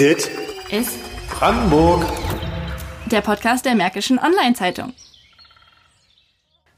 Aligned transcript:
Dit 0.00 0.30
ist 0.70 0.98
Brandenburg. 1.28 2.06
der 3.10 3.20
Podcast 3.20 3.66
der 3.66 3.74
Märkischen 3.74 4.18
Online-Zeitung. 4.18 4.94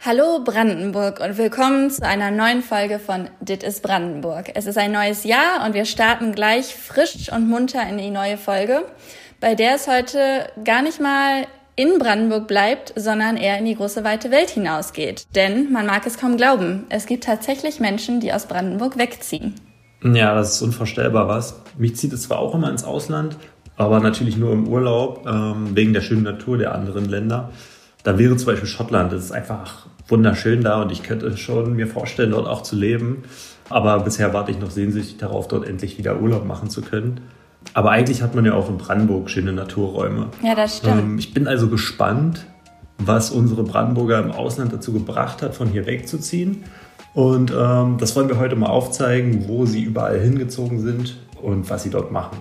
Hallo 0.01 0.41
Brandenburg 0.43 1.21
und 1.21 1.39
willkommen 1.39 1.89
zu 1.89 2.05
einer 2.05 2.33
neuen 2.33 2.65
Folge 2.65 2.99
von 2.99 3.31
Dit 3.39 3.63
ist 3.63 3.81
Brandenburg. 3.85 4.51
Es 4.57 4.67
ist 4.67 4.77
ein 4.77 4.91
neues 4.91 5.23
Jahr 5.23 5.65
und 5.65 5.75
wir 5.75 5.85
starten 5.85 6.35
gleich 6.35 6.75
frisch 6.75 7.31
und 7.31 7.49
munter 7.49 7.89
in 7.89 7.97
die 7.97 8.11
neue 8.11 8.39
Folge, 8.39 8.85
bei 9.39 9.55
der 9.55 9.77
es 9.77 9.87
heute 9.87 10.51
gar 10.65 10.83
nicht 10.83 10.99
mal 10.99 11.47
in 11.77 12.01
Brandenburg 12.01 12.49
bleibt, 12.49 12.93
sondern 12.97 13.37
eher 13.37 13.57
in 13.57 13.67
die 13.67 13.77
große 13.77 14.03
weite 14.03 14.33
Welt 14.33 14.51
hinausgeht. 14.51 15.27
Denn 15.37 15.71
man 15.71 15.87
mag 15.87 16.05
es 16.09 16.19
kaum 16.19 16.37
glauben, 16.37 16.87
es 16.89 17.07
gibt 17.07 17.23
tatsächlich 17.23 17.79
Menschen, 17.79 18.19
die 18.19 18.33
aus 18.33 18.47
Brandenburg 18.47 18.99
wegziehen. 18.99 19.55
Ja, 20.03 20.35
das 20.35 20.57
ist 20.57 20.63
unvorstellbar 20.63 21.29
was. 21.29 21.61
Mich 21.79 21.97
zieht 21.97 22.13
es 22.13 22.23
zwar 22.23 22.39
auch 22.39 22.55
immer 22.55 22.71
ins 22.71 22.85
Ausland, 22.85 23.37
aber 23.77 24.01
natürlich 24.01 24.37
nur 24.37 24.53
im 24.53 24.67
Urlaub, 24.69 25.27
ähm, 25.27 25.75
wegen 25.75 25.93
der 25.93 26.01
schönen 26.01 26.23
Natur 26.23 26.59
der 26.59 26.75
anderen 26.75 27.09
Länder. 27.09 27.51
Da 28.03 28.19
wäre 28.19 28.37
zum 28.37 28.47
Beispiel 28.47 28.69
Schottland. 28.69 29.13
Das 29.13 29.25
ist 29.25 29.33
einfach 29.33 29.87
wunderschön 30.09 30.63
da 30.63 30.83
und 30.83 30.91
ich 30.91 31.03
könnte 31.03 31.37
schon 31.37 31.75
mir 31.75 31.87
vorstellen, 31.87 32.33
dort 32.33 32.47
auch 32.47 32.63
zu 32.63 32.77
leben. 32.77 33.23
Aber 33.69 34.01
bisher 34.01 34.35
warte 34.35 34.51
ich 34.51 34.59
noch 34.59 34.71
sehnsüchtig 34.71 35.17
darauf, 35.19 35.49
dort 35.49 35.67
endlich 35.67 35.99
wieder 35.99 36.21
Urlaub 36.21 36.45
machen 36.45 36.69
zu 36.69 36.83
können. 36.83 37.21
Aber 37.75 37.91
eigentlich 37.91 38.23
hat 38.23 38.35
man 38.35 38.45
ja 38.45 38.55
auch 38.55 38.69
in 38.69 38.77
Brandenburg 38.77 39.31
schöne 39.31 39.53
Naturräume. 39.53 40.27
Ja, 40.43 40.55
das 40.55 40.79
stimmt. 40.79 41.01
Ähm, 41.01 41.19
ich 41.19 41.33
bin 41.33 41.47
also 41.47 41.69
gespannt, 41.69 42.45
was 42.99 43.31
unsere 43.31 43.63
Brandenburger 43.63 44.19
im 44.19 44.33
Ausland 44.33 44.73
dazu 44.73 44.93
gebracht 44.93 45.43
hat, 45.43 45.55
von 45.55 45.69
hier 45.69 45.87
wegzuziehen. 45.87 46.65
Und 47.15 47.51
ähm, 47.51 47.99
das 47.99 48.17
wollen 48.17 48.29
wir 48.29 48.39
heute 48.39 48.57
mal 48.57 48.71
aufzeigen, 48.71 49.47
wo 49.49 49.67
sie 49.67 49.83
überall 49.83 50.19
hingezogen 50.21 50.81
sind 50.81 51.19
und 51.43 51.69
was 51.69 51.83
sie 51.83 51.91
dort 51.91 52.11
machen. 52.11 52.39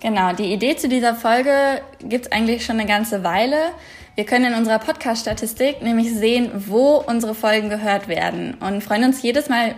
Genau, 0.00 0.32
die 0.32 0.52
Idee 0.52 0.76
zu 0.76 0.88
dieser 0.88 1.14
Folge 1.14 1.52
gibt's 2.02 2.32
eigentlich 2.32 2.64
schon 2.64 2.78
eine 2.78 2.88
ganze 2.88 3.22
Weile. 3.22 3.56
Wir 4.14 4.24
können 4.24 4.52
in 4.52 4.54
unserer 4.54 4.78
Podcast-Statistik 4.78 5.82
nämlich 5.82 6.14
sehen, 6.14 6.50
wo 6.66 6.96
unsere 7.06 7.34
Folgen 7.34 7.68
gehört 7.68 8.08
werden 8.08 8.54
und 8.60 8.82
freuen 8.82 9.04
uns 9.04 9.22
jedes 9.22 9.48
Mal 9.48 9.74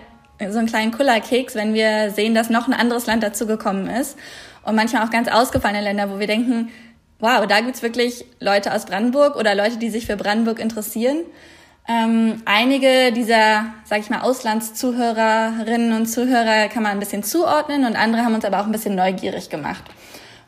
so 0.50 0.58
einen 0.58 0.68
kleinen 0.68 0.92
Kullerkeks, 0.92 1.54
wenn 1.54 1.74
wir 1.74 2.10
sehen, 2.10 2.34
dass 2.34 2.50
noch 2.50 2.66
ein 2.66 2.72
anderes 2.72 3.06
Land 3.06 3.22
dazugekommen 3.22 3.88
ist 3.88 4.16
und 4.64 4.74
manchmal 4.74 5.06
auch 5.06 5.10
ganz 5.10 5.28
ausgefallene 5.28 5.82
Länder, 5.82 6.10
wo 6.10 6.18
wir 6.18 6.26
denken, 6.26 6.70
wow, 7.18 7.46
da 7.46 7.60
gibt's 7.60 7.82
wirklich 7.82 8.24
Leute 8.40 8.72
aus 8.74 8.86
Brandenburg 8.86 9.36
oder 9.36 9.54
Leute, 9.54 9.76
die 9.76 9.90
sich 9.90 10.06
für 10.06 10.16
Brandenburg 10.16 10.58
interessieren. 10.58 11.18
Ähm, 11.88 12.42
einige 12.44 13.12
dieser, 13.12 13.66
sag 13.84 14.00
ich 14.00 14.10
mal, 14.10 14.20
Auslandszuhörerinnen 14.20 15.92
und 15.92 16.06
Zuhörer 16.06 16.68
kann 16.68 16.84
man 16.84 16.92
ein 16.92 17.00
bisschen 17.00 17.24
zuordnen 17.24 17.84
und 17.84 17.96
andere 17.96 18.24
haben 18.24 18.34
uns 18.34 18.44
aber 18.44 18.60
auch 18.60 18.66
ein 18.66 18.72
bisschen 18.72 18.94
neugierig 18.94 19.50
gemacht. 19.50 19.82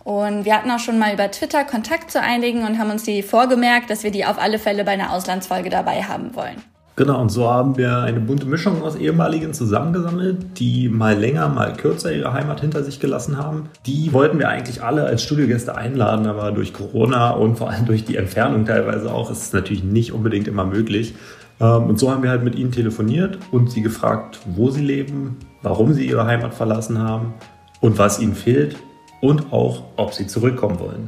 Und 0.05 0.45
wir 0.45 0.55
hatten 0.55 0.71
auch 0.71 0.79
schon 0.79 0.99
mal 0.99 1.13
über 1.15 1.31
Twitter 1.31 1.65
Kontakt 1.65 2.11
zu 2.11 2.21
einigen 2.21 2.65
und 2.65 2.79
haben 2.79 2.91
uns 2.91 3.05
die 3.05 3.23
vorgemerkt, 3.23 3.91
dass 3.91 4.05
wir 4.05 4.11
die 4.11 4.27
auf 4.27 4.39
alle 4.39 4.59
Fälle 4.59 4.85
bei 4.85 4.93
einer 4.93 5.13
Auslandsfolge 5.13 5.71
dabei 5.71 6.03
haben 6.03 6.35
wollen. 6.37 6.63
Genau, 6.97 7.21
und 7.21 7.29
so 7.29 7.51
haben 7.51 7.77
wir 7.77 7.99
eine 7.99 8.21
bunte 8.21 8.47
Mischung 8.47 8.83
aus 8.83 8.95
ehemaligen 8.95 9.53
zusammengesammelt, 9.53 10.61
die 10.61 10.89
mal 10.89 11.19
länger, 11.19 11.49
mal 11.49 11.73
kürzer 11.73 12.13
ihre 12.13 12.33
Heimat 12.33 12.61
hinter 12.61 12.85
sich 12.85 13.01
gelassen 13.01 13.37
haben. 13.37 13.69
Die 13.85 14.13
wollten 14.13 14.39
wir 14.39 14.49
eigentlich 14.49 14.81
alle 14.81 15.05
als 15.05 15.25
Studiogäste 15.25 15.77
einladen, 15.77 16.27
aber 16.27 16.53
durch 16.53 16.73
Corona 16.73 17.31
und 17.31 17.59
vor 17.59 17.69
allem 17.69 17.87
durch 17.87 18.05
die 18.05 18.17
Entfernung 18.17 18.65
teilweise 18.65 19.13
auch 19.13 19.29
ist 19.33 19.43
es 19.43 19.53
natürlich 19.53 19.83
nicht 19.83 20.13
unbedingt 20.13 20.47
immer 20.47 20.65
möglich. 20.65 21.15
Ähm, 21.61 21.89
Und 21.89 21.99
so 21.99 22.13
haben 22.13 22.23
wir 22.23 22.31
halt 22.31 22.45
mit 22.45 22.55
ihnen 22.55 22.71
telefoniert 22.71 23.39
und 23.51 23.73
sie 23.73 23.83
gefragt, 23.83 24.39
wo 24.47 24.71
sie 24.71 24.83
leben, 24.83 25.39
warum 25.63 25.95
sie 25.95 26.07
ihre 26.07 26.27
Heimat 26.27 26.55
verlassen 26.55 26.99
haben 26.99 27.35
und 27.81 27.99
was 27.99 28.21
ihnen 28.21 28.37
fehlt 28.37 28.77
und 29.21 29.53
auch, 29.53 29.83
ob 29.97 30.15
sie 30.15 30.29
zurückkommen 30.29 30.79
wollen. 30.79 31.07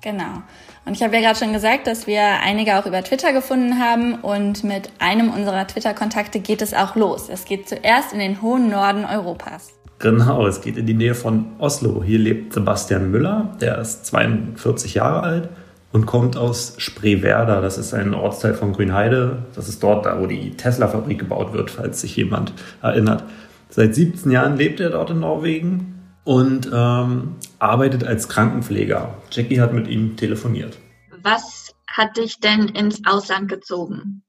Genau. 0.00 0.42
Und 0.88 0.94
ich 0.94 1.02
habe 1.02 1.14
ja 1.16 1.20
gerade 1.20 1.38
schon 1.38 1.52
gesagt, 1.52 1.86
dass 1.86 2.06
wir 2.06 2.40
einige 2.42 2.78
auch 2.78 2.86
über 2.86 3.04
Twitter 3.04 3.34
gefunden 3.34 3.78
haben 3.78 4.14
und 4.22 4.64
mit 4.64 4.88
einem 4.98 5.28
unserer 5.28 5.66
Twitter-Kontakte 5.66 6.40
geht 6.40 6.62
es 6.62 6.72
auch 6.72 6.96
los. 6.96 7.28
Es 7.30 7.44
geht 7.44 7.68
zuerst 7.68 8.14
in 8.14 8.20
den 8.20 8.40
hohen 8.40 8.70
Norden 8.70 9.04
Europas. 9.04 9.68
Genau, 9.98 10.46
es 10.46 10.62
geht 10.62 10.78
in 10.78 10.86
die 10.86 10.94
Nähe 10.94 11.14
von 11.14 11.44
Oslo. 11.58 12.02
Hier 12.02 12.18
lebt 12.18 12.54
Sebastian 12.54 13.10
Müller, 13.10 13.54
der 13.60 13.76
ist 13.76 14.06
42 14.06 14.94
Jahre 14.94 15.22
alt 15.24 15.48
und 15.92 16.06
kommt 16.06 16.38
aus 16.38 16.72
Spreewerder. 16.78 17.60
Das 17.60 17.76
ist 17.76 17.92
ein 17.92 18.14
Ortsteil 18.14 18.54
von 18.54 18.72
Grünheide. 18.72 19.42
Das 19.54 19.68
ist 19.68 19.82
dort, 19.82 20.06
da 20.06 20.18
wo 20.18 20.24
die 20.24 20.56
Tesla-Fabrik 20.56 21.18
gebaut 21.18 21.52
wird, 21.52 21.70
falls 21.70 22.00
sich 22.00 22.16
jemand 22.16 22.54
erinnert. 22.80 23.24
Seit 23.68 23.94
17 23.94 24.32
Jahren 24.32 24.56
lebt 24.56 24.80
er 24.80 24.88
dort 24.88 25.10
in 25.10 25.20
Norwegen 25.20 25.97
und 26.24 26.70
ähm, 26.72 27.36
arbeitet 27.58 28.04
als 28.04 28.28
Krankenpfleger. 28.28 29.14
Jackie 29.30 29.60
hat 29.60 29.72
mit 29.72 29.88
ihm 29.88 30.16
telefoniert. 30.16 30.78
Was 31.22 31.74
hat 31.86 32.16
dich 32.16 32.38
denn 32.40 32.68
ins 32.68 33.04
Ausland 33.06 33.48
gezogen? 33.48 34.22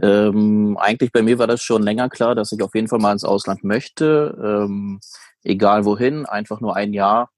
Ähm, 0.00 0.76
eigentlich 0.78 1.10
bei 1.10 1.22
mir 1.22 1.38
war 1.38 1.46
das 1.48 1.62
schon 1.62 1.82
länger 1.82 2.08
klar, 2.08 2.34
dass 2.34 2.52
ich 2.52 2.62
auf 2.62 2.74
jeden 2.74 2.88
Fall 2.88 3.00
mal 3.00 3.12
ins 3.12 3.24
Ausland 3.24 3.64
möchte. 3.64 4.38
Ähm, 4.42 5.00
egal 5.42 5.84
wohin, 5.84 6.26
einfach 6.26 6.60
nur 6.60 6.76
ein 6.76 6.92
Jahr 6.92 7.30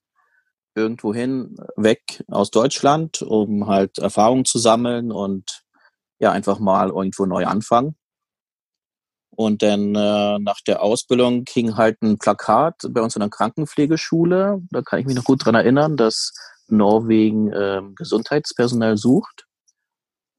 irgendwohin 0.75 1.57
weg 1.77 2.23
aus 2.29 2.51
Deutschland, 2.51 3.23
um 3.23 3.67
halt 3.67 3.99
Erfahrungen 3.99 4.45
zu 4.45 4.59
sammeln 4.59 5.11
und 5.11 5.63
ja, 6.19 6.33
einfach 6.33 6.59
mal 6.59 6.91
irgendwo 6.91 7.27
neu 7.27 7.47
anfangen. 7.47 7.97
Und 9.41 9.62
dann 9.62 9.95
äh, 9.95 10.39
nach 10.39 10.61
der 10.67 10.83
Ausbildung 10.83 11.47
hing 11.49 11.78
halt 11.78 12.03
ein 12.03 12.19
Plakat 12.19 12.75
bei 12.91 13.01
uns 13.01 13.17
in 13.17 13.21
der 13.21 13.31
Krankenpflegeschule. 13.31 14.61
Da 14.71 14.83
kann 14.83 14.99
ich 14.99 15.06
mich 15.06 15.17
noch 15.17 15.25
gut 15.25 15.47
dran 15.47 15.55
erinnern, 15.55 15.97
dass 15.97 16.34
Norwegen 16.69 17.51
ähm, 17.55 17.95
Gesundheitspersonal 17.95 18.99
sucht. 18.99 19.47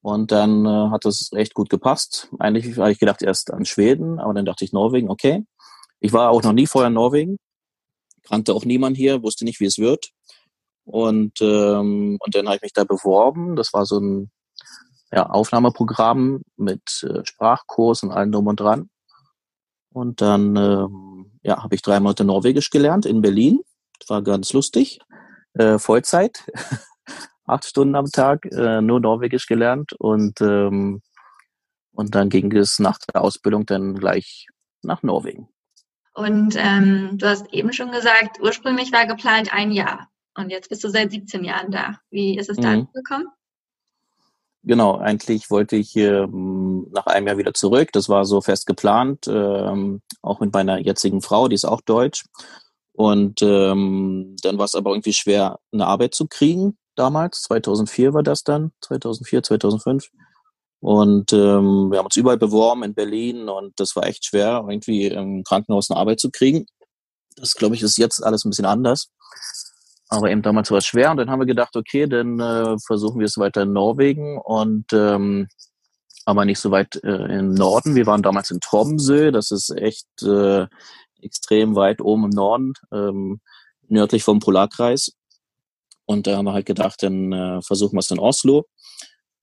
Und 0.04 0.32
dann 0.32 0.68
äh, 0.68 0.92
hat 0.92 1.04
das 1.06 1.32
echt 1.34 1.56
gut 1.56 1.72
gepasst. 1.72 2.30
Eigentlich 2.38 2.78
habe 2.78 2.92
ich 2.92 3.00
gedacht 3.00 3.24
erst 3.24 3.52
an 3.52 3.66
Schweden, 3.66 4.20
aber 4.20 4.36
dann 4.36 4.46
dachte 4.46 4.66
ich 4.66 4.72
Norwegen, 4.72 5.10
okay. 5.10 5.48
Ich 6.00 6.14
war 6.14 6.30
auch 6.30 6.44
noch 6.44 6.54
nie 6.54 6.68
vorher 6.68 6.90
in 6.90 6.94
Norwegen, 6.94 7.38
kannte 8.28 8.54
auch 8.54 8.66
niemand 8.66 8.98
hier, 8.98 9.24
wusste 9.24 9.46
nicht, 9.46 9.60
wie 9.60 9.66
es 9.66 9.80
wird. 9.80 10.12
Und, 10.84 11.42
ähm, 11.42 12.18
und 12.20 12.36
dann 12.36 12.46
habe 12.46 12.58
ich 12.58 12.62
mich 12.62 12.74
da 12.74 12.84
beworben. 12.84 13.56
Das 13.56 13.74
war 13.74 13.88
so 13.88 14.00
ein 14.00 14.30
ja, 15.12 15.28
Aufnahmeprogramm 15.28 16.44
mit 16.56 17.02
äh, 17.02 17.26
Sprachkurs 17.26 18.04
und 18.04 18.12
allem 18.12 18.32
drum 18.32 18.46
und 18.46 18.60
dran. 18.60 18.91
Und 19.94 20.22
dann 20.22 20.56
ähm, 20.56 21.32
ja, 21.44 21.62
habe 21.64 21.76
ich 21.76 21.82
drei 21.82 22.00
Monate 22.00 22.24
Norwegisch 22.24 22.70
gelernt 22.70 23.06
in 23.06 23.22
Berlin. 23.22 23.62
Das 24.00 24.10
war 24.10 24.22
ganz 24.22 24.54
lustig. 24.54 25.00
Äh, 25.54 25.78
Vollzeit. 25.80 26.50
Acht 27.46 27.66
Stunden 27.66 27.96
am 27.96 28.06
Tag, 28.06 28.46
äh, 28.46 28.82
nur 28.82 29.00
Norwegisch 29.00 29.48
gelernt. 29.48 29.94
Und, 29.94 30.40
ähm, 30.42 31.02
und 31.92 32.16
dann 32.16 32.30
ging 32.30 32.56
es 32.56 32.80
nach 32.80 32.98
der 33.00 33.22
Ausbildung 33.22 33.66
dann 33.66 33.96
gleich 33.96 34.48
nach 34.84 35.04
Norwegen. 35.04 35.50
Und 36.14 36.56
ähm, 36.58 37.18
du 37.18 37.28
hast 37.28 37.52
eben 37.54 37.74
schon 37.74 37.92
gesagt, 37.92 38.40
ursprünglich 38.42 38.92
war 38.92 39.06
geplant 39.08 39.54
ein 39.54 39.72
Jahr. 39.72 40.08
Und 40.36 40.50
jetzt 40.50 40.70
bist 40.70 40.84
du 40.84 40.90
seit 40.90 41.12
17 41.12 41.44
Jahren 41.44 41.72
da. 41.72 42.00
Wie 42.10 42.38
ist 42.38 42.50
es 42.50 42.58
Mhm. 42.58 42.62
da 42.62 42.76
gekommen? 42.94 43.28
Genau, 44.64 44.98
eigentlich 44.98 45.50
wollte 45.50 45.76
ich 45.76 45.96
ähm, 45.96 46.88
nach 46.92 47.08
einem 47.08 47.28
Jahr 47.28 47.38
wieder 47.38 47.54
zurück. 47.54 47.90
Das 47.94 48.10
war 48.10 48.26
so 48.26 48.42
fest 48.42 48.68
geplant, 48.68 49.28
ähm, 49.28 50.02
auch 50.22 50.40
mit 50.40 50.54
meiner 50.54 50.78
jetzigen 50.78 51.22
Frau, 51.22 51.48
die 51.48 51.56
ist 51.56 51.66
auch 51.66 51.82
deutsch. 51.82 52.26
Und 52.94 53.42
ähm, 53.42 54.36
dann 54.44 54.58
war 54.60 54.66
es 54.66 54.76
aber 54.76 54.92
irgendwie 54.92 55.14
schwer, 55.14 55.60
eine 55.72 55.88
Arbeit 55.88 56.14
zu 56.14 56.28
kriegen 56.28 56.78
damals. 56.96 57.42
2004 57.44 58.14
war 58.14 58.22
das 58.22 58.44
dann, 58.44 58.72
2004, 58.82 59.44
2005. 59.44 60.10
Und 60.80 61.34
ähm, 61.34 61.92
wir 61.92 62.00
haben 62.00 62.06
uns 62.06 62.16
überall 62.16 62.38
beworben 62.38 62.84
in 62.84 62.94
Berlin 62.94 63.50
und 63.50 63.80
das 63.80 63.96
war 63.96 64.06
echt 64.06 64.26
schwer, 64.26 64.66
irgendwie 64.68 65.08
im 65.08 65.44
Krankenhaus 65.44 65.90
eine 65.90 66.00
Arbeit 66.00 66.20
zu 66.20 66.32
kriegen. 66.32 66.66
Das, 67.36 67.54
glaube 67.54 67.76
ich, 67.76 67.82
ist 67.82 67.98
jetzt 67.98 68.24
alles 68.24 68.46
ein 68.46 68.50
bisschen 68.50 68.66
anders. 68.66 69.10
Aber 70.14 70.30
eben 70.30 70.42
damals 70.42 70.70
war 70.70 70.80
es 70.80 70.86
schwer 70.86 71.10
und 71.10 71.18
dann 71.18 71.30
haben 71.30 71.40
wir 71.40 71.46
gedacht, 71.46 71.78
okay, 71.78 72.06
dann 72.06 72.38
äh, 72.38 72.78
versuchen 72.86 73.20
wir 73.20 73.26
es 73.28 73.38
weiter 73.38 73.62
in 73.62 73.72
Norwegen 73.72 74.38
und 74.38 74.92
ähm, 74.92 75.48
aber 76.26 76.44
nicht 76.44 76.60
so 76.60 76.70
weit 76.70 77.02
äh, 77.02 77.40
im 77.40 77.54
Norden. 77.54 77.96
Wir 77.96 78.06
waren 78.08 78.22
damals 78.22 78.52
in 78.52 78.60
Tromsø, 78.60 79.32
das 79.32 79.52
ist 79.52 79.70
echt 79.70 80.06
äh, 80.22 80.68
extrem 81.22 81.76
weit 81.78 82.02
oben 82.02 82.26
im 82.26 82.30
Norden, 82.32 82.74
ähm, 82.92 83.40
nördlich 83.88 84.24
vom 84.24 84.40
Polarkreis. 84.40 85.14
Und 86.04 86.28
da 86.28 86.36
haben 86.36 86.46
wir 86.46 86.54
halt 86.54 86.66
gedacht, 86.66 87.02
dann 87.04 87.32
äh, 87.32 87.62
versuchen 87.62 87.96
wir 87.96 88.00
es 88.02 88.12
in 88.12 88.20
Oslo. 88.20 88.66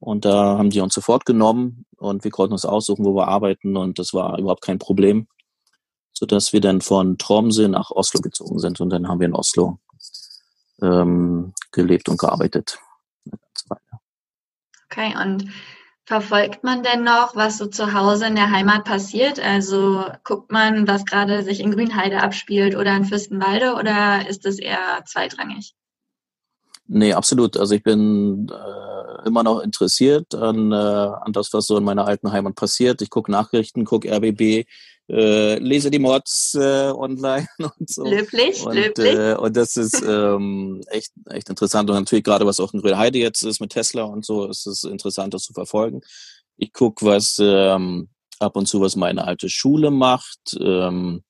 Und 0.00 0.26
da 0.26 0.58
haben 0.58 0.68
die 0.68 0.82
uns 0.82 0.92
sofort 0.92 1.24
genommen 1.24 1.86
und 1.96 2.24
wir 2.24 2.30
konnten 2.30 2.52
uns 2.52 2.66
aussuchen, 2.66 3.06
wo 3.06 3.14
wir 3.14 3.28
arbeiten 3.28 3.74
und 3.74 3.98
das 3.98 4.12
war 4.12 4.38
überhaupt 4.38 4.62
kein 4.62 4.78
Problem, 4.78 5.28
sodass 6.12 6.52
wir 6.52 6.60
dann 6.60 6.82
von 6.82 7.16
Tromsø 7.16 7.68
nach 7.68 7.90
Oslo 7.90 8.20
gezogen 8.20 8.58
sind 8.58 8.80
und 8.80 8.90
dann 8.90 9.08
haben 9.08 9.18
wir 9.18 9.26
in 9.26 9.34
Oslo 9.34 9.78
ähm, 10.82 11.52
gelebt 11.72 12.08
und 12.08 12.18
gearbeitet. 12.18 12.78
Okay, 14.90 15.14
und 15.20 15.50
Verfolgt 16.08 16.64
man 16.64 16.82
denn 16.82 17.04
noch, 17.04 17.36
was 17.36 17.58
so 17.58 17.66
zu 17.66 17.92
Hause 17.92 18.28
in 18.28 18.34
der 18.34 18.50
Heimat 18.50 18.84
passiert? 18.84 19.38
Also 19.38 20.06
guckt 20.24 20.50
man, 20.50 20.88
was 20.88 21.04
gerade 21.04 21.42
sich 21.42 21.60
in 21.60 21.70
Grünheide 21.70 22.22
abspielt 22.22 22.76
oder 22.76 22.96
in 22.96 23.04
Fürstenwalde 23.04 23.74
oder 23.74 24.26
ist 24.26 24.46
es 24.46 24.58
eher 24.58 25.04
zweitrangig? 25.04 25.74
Nee, 26.88 27.12
absolut. 27.12 27.58
Also 27.58 27.74
ich 27.74 27.82
bin 27.82 28.48
äh, 28.48 29.26
immer 29.26 29.42
noch 29.42 29.60
interessiert 29.60 30.34
an, 30.34 30.72
äh, 30.72 30.74
an 30.74 31.32
das, 31.32 31.52
was 31.52 31.66
so 31.66 31.76
in 31.76 31.84
meiner 31.84 32.06
alten 32.06 32.32
Heimat 32.32 32.54
passiert. 32.54 33.02
Ich 33.02 33.10
gucke 33.10 33.30
Nachrichten, 33.30 33.84
gucke 33.84 34.10
RBB, 34.10 34.66
äh, 35.10 35.58
lese 35.58 35.90
die 35.90 35.98
Mods 35.98 36.54
äh, 36.54 36.90
online 36.90 37.46
und 37.58 37.90
so. 37.90 38.04
Löblich, 38.04 38.64
und, 38.64 38.74
löblich. 38.74 39.14
Äh, 39.14 39.34
und 39.34 39.54
das 39.54 39.76
ist 39.76 40.02
ähm, 40.02 40.80
echt, 40.88 41.12
echt 41.26 41.50
interessant. 41.50 41.90
Und 41.90 41.96
natürlich 41.96 42.24
gerade, 42.24 42.46
was 42.46 42.58
auch 42.58 42.72
in 42.72 42.80
Grünheide 42.80 43.18
jetzt 43.18 43.42
ist 43.42 43.60
mit 43.60 43.70
Tesla 43.70 44.04
und 44.04 44.24
so, 44.24 44.46
ist 44.46 44.66
es 44.66 44.84
interessant, 44.84 45.34
das 45.34 45.42
zu 45.42 45.52
verfolgen. 45.52 46.00
Ich 46.56 46.72
gucke, 46.72 47.04
was 47.04 47.36
ähm, 47.38 48.08
ab 48.38 48.56
und 48.56 48.66
zu, 48.66 48.80
was 48.80 48.96
meine 48.96 49.24
alte 49.26 49.50
Schule 49.50 49.90
macht. 49.90 50.56
Ähm, 50.58 51.22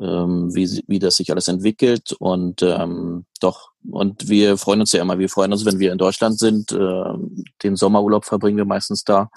ähm, 0.00 0.54
wie, 0.54 0.82
wie 0.86 0.98
das 0.98 1.16
sich 1.16 1.30
alles 1.30 1.48
entwickelt. 1.48 2.12
Und 2.18 2.62
ähm, 2.62 3.26
doch, 3.40 3.67
und 3.90 4.28
wir 4.28 4.56
freuen 4.56 4.80
uns 4.80 4.92
ja 4.92 5.02
immer, 5.02 5.18
wir 5.18 5.28
freuen 5.28 5.52
uns, 5.52 5.64
wenn 5.64 5.78
wir 5.78 5.92
in 5.92 5.98
Deutschland 5.98 6.38
sind. 6.38 6.72
Äh, 6.72 7.14
den 7.62 7.76
Sommerurlaub 7.76 8.24
verbringen 8.24 8.56
wir 8.56 8.64
meistens 8.64 9.04
da. 9.04 9.30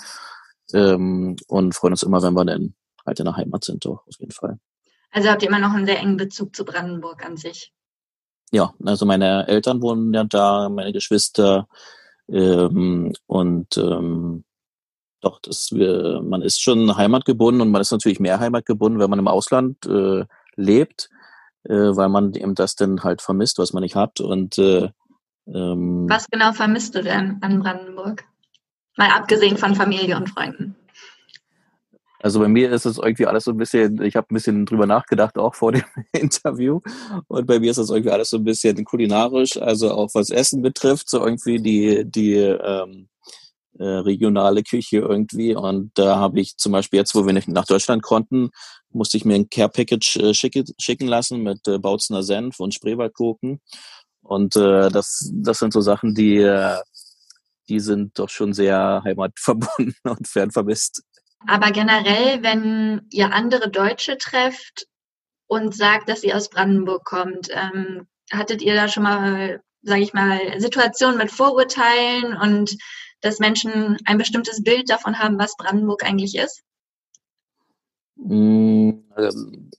Ähm, 0.73 1.35
und 1.47 1.75
freuen 1.75 1.93
uns 1.93 2.03
immer, 2.03 2.21
wenn 2.21 2.33
wir 2.33 2.45
dann 2.45 2.73
halt 3.05 3.19
in 3.19 3.25
der 3.25 3.35
Heimat 3.35 3.63
sind, 3.63 3.85
doch, 3.85 4.05
auf 4.07 4.19
jeden 4.19 4.31
Fall. 4.31 4.59
Also 5.11 5.29
habt 5.29 5.43
ihr 5.43 5.49
immer 5.49 5.59
noch 5.59 5.73
einen 5.73 5.85
sehr 5.85 5.99
engen 5.99 6.17
Bezug 6.17 6.55
zu 6.55 6.63
Brandenburg 6.63 7.25
an 7.25 7.37
sich? 7.37 7.73
Ja, 8.51 8.73
also 8.85 9.05
meine 9.05 9.47
Eltern 9.47 9.81
wohnen 9.81 10.13
ja 10.13 10.23
da, 10.23 10.69
meine 10.69 10.93
Geschwister 10.93 11.67
ähm, 12.29 13.13
und 13.27 13.77
ähm, 13.77 14.43
doch, 15.21 15.39
das 15.41 15.71
wir, 15.71 16.21
man 16.23 16.41
ist 16.41 16.61
schon 16.61 16.95
heimatgebunden 16.95 17.61
und 17.61 17.69
man 17.69 17.81
ist 17.81 17.91
natürlich 17.91 18.19
mehr 18.19 18.39
heimatgebunden, 18.39 18.99
wenn 18.99 19.09
man 19.09 19.19
im 19.19 19.27
Ausland 19.27 19.85
äh, 19.85 20.25
lebt, 20.55 21.09
äh, 21.63 21.73
weil 21.73 22.09
man 22.09 22.33
eben 22.33 22.55
das 22.55 22.75
dann 22.75 23.03
halt 23.03 23.21
vermisst, 23.21 23.57
was 23.57 23.73
man 23.73 23.83
nicht 23.83 23.95
hat. 23.95 24.19
Und 24.19 24.57
äh, 24.57 24.89
ähm, 25.47 26.07
was 26.09 26.27
genau 26.29 26.53
vermisst 26.53 26.95
du 26.95 27.03
denn 27.03 27.37
an 27.41 27.59
Brandenburg? 27.59 28.23
Mal 28.97 29.09
abgesehen 29.09 29.57
von 29.57 29.75
Familie 29.75 30.17
und 30.17 30.29
Freunden. 30.29 30.75
Also 32.23 32.39
bei 32.39 32.47
mir 32.47 32.71
ist 32.71 32.85
es 32.85 32.99
irgendwie 32.99 33.25
alles 33.25 33.45
so 33.45 33.51
ein 33.51 33.57
bisschen, 33.57 33.99
ich 34.03 34.15
habe 34.15 34.27
ein 34.29 34.35
bisschen 34.35 34.65
drüber 34.65 34.85
nachgedacht, 34.85 35.37
auch 35.37 35.55
vor 35.55 35.71
dem 35.71 35.83
Interview. 36.11 36.79
Und 37.27 37.47
bei 37.47 37.59
mir 37.59 37.71
ist 37.71 37.77
das 37.77 37.89
irgendwie 37.89 38.11
alles 38.11 38.29
so 38.29 38.37
ein 38.37 38.43
bisschen 38.43 38.83
kulinarisch, 38.85 39.59
also 39.59 39.91
auch 39.91 40.09
was 40.13 40.29
Essen 40.29 40.61
betrifft, 40.61 41.09
so 41.09 41.25
irgendwie 41.25 41.59
die, 41.59 42.03
die 42.05 42.35
ähm, 42.35 43.07
äh, 43.79 43.83
regionale 43.83 44.61
Küche 44.61 44.97
irgendwie. 44.97 45.55
Und 45.55 45.91
da 45.95 46.17
habe 46.17 46.39
ich 46.39 46.57
zum 46.57 46.71
Beispiel 46.71 46.99
jetzt, 46.99 47.15
wo 47.15 47.25
wir 47.25 47.33
nicht 47.33 47.47
nach 47.47 47.65
Deutschland 47.65 48.03
konnten, 48.03 48.51
musste 48.93 49.17
ich 49.17 49.25
mir 49.25 49.35
ein 49.35 49.49
Care-Package 49.49 50.17
äh, 50.17 50.33
schicke, 50.33 50.63
schicken 50.79 51.07
lassen 51.07 51.41
mit 51.41 51.67
äh, 51.67 51.77
Bautzener 51.77 52.23
Senf 52.23 52.59
und 52.59 52.73
Spreewaldgurken. 52.73 53.61
Und 54.21 54.55
äh, 54.55 54.89
das, 54.89 55.31
das 55.33 55.59
sind 55.59 55.73
so 55.73 55.81
Sachen, 55.81 56.13
die, 56.13 56.37
äh, 56.37 56.77
die 57.69 57.79
sind 57.79 58.17
doch 58.19 58.29
schon 58.29 58.53
sehr 58.53 59.01
heimatverbunden 59.03 59.95
und 60.03 60.27
fernvermisst. 60.27 61.03
Aber 61.47 61.71
generell, 61.71 62.43
wenn 62.43 63.07
ihr 63.09 63.33
andere 63.33 63.69
Deutsche 63.69 64.17
trefft 64.17 64.85
und 65.47 65.75
sagt, 65.75 66.07
dass 66.07 66.23
ihr 66.23 66.37
aus 66.37 66.49
Brandenburg 66.49 67.03
kommt, 67.03 67.49
ähm, 67.51 68.07
hattet 68.31 68.61
ihr 68.61 68.75
da 68.75 68.87
schon 68.87 69.03
mal, 69.03 69.61
sage 69.81 70.01
ich 70.01 70.13
mal, 70.13 70.39
Situationen 70.59 71.17
mit 71.17 71.31
Vorurteilen 71.31 72.37
und 72.37 72.77
dass 73.21 73.39
Menschen 73.39 73.97
ein 74.05 74.17
bestimmtes 74.17 74.63
Bild 74.63 74.89
davon 74.89 75.19
haben, 75.19 75.39
was 75.39 75.57
Brandenburg 75.57 76.03
eigentlich 76.03 76.35
ist? 76.35 76.61
Mm, 78.23 79.03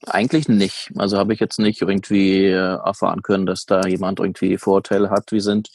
eigentlich 0.05 0.49
nicht. 0.49 0.91
Also 0.97 1.17
habe 1.17 1.33
ich 1.33 1.39
jetzt 1.39 1.59
nicht 1.59 1.81
irgendwie 1.81 2.45
äh, 2.45 2.75
erfahren 2.75 3.21
können, 3.21 3.45
dass 3.45 3.65
da 3.65 3.87
jemand 3.87 4.19
irgendwie 4.19 4.57
Vorurteile 4.57 5.09
hat. 5.09 5.31
Wir 5.31 5.41
sind 5.41 5.69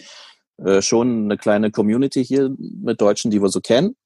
äh, 0.58 0.82
schon 0.82 1.24
eine 1.24 1.38
kleine 1.38 1.70
Community 1.70 2.24
hier 2.24 2.54
mit 2.58 3.00
Deutschen, 3.00 3.30
die 3.30 3.40
wir 3.40 3.48
so 3.48 3.60
kennen. 3.60 3.96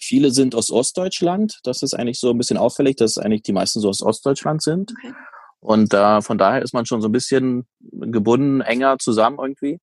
Viele 0.00 0.30
sind 0.30 0.54
aus 0.54 0.70
Ostdeutschland. 0.70 1.58
Das 1.64 1.82
ist 1.82 1.94
eigentlich 1.94 2.20
so 2.20 2.30
ein 2.30 2.38
bisschen 2.38 2.56
auffällig, 2.56 2.96
dass 2.96 3.18
eigentlich 3.18 3.42
die 3.42 3.52
meisten 3.52 3.80
so 3.80 3.88
aus 3.88 4.02
Ostdeutschland 4.02 4.62
sind. 4.62 4.92
Okay. 4.92 5.12
Und 5.60 5.92
äh, 5.92 6.22
von 6.22 6.38
daher 6.38 6.62
ist 6.62 6.72
man 6.72 6.86
schon 6.86 7.02
so 7.02 7.08
ein 7.08 7.12
bisschen 7.12 7.66
gebunden, 7.90 8.60
enger 8.60 8.98
zusammen 8.98 9.38
irgendwie. 9.40 9.78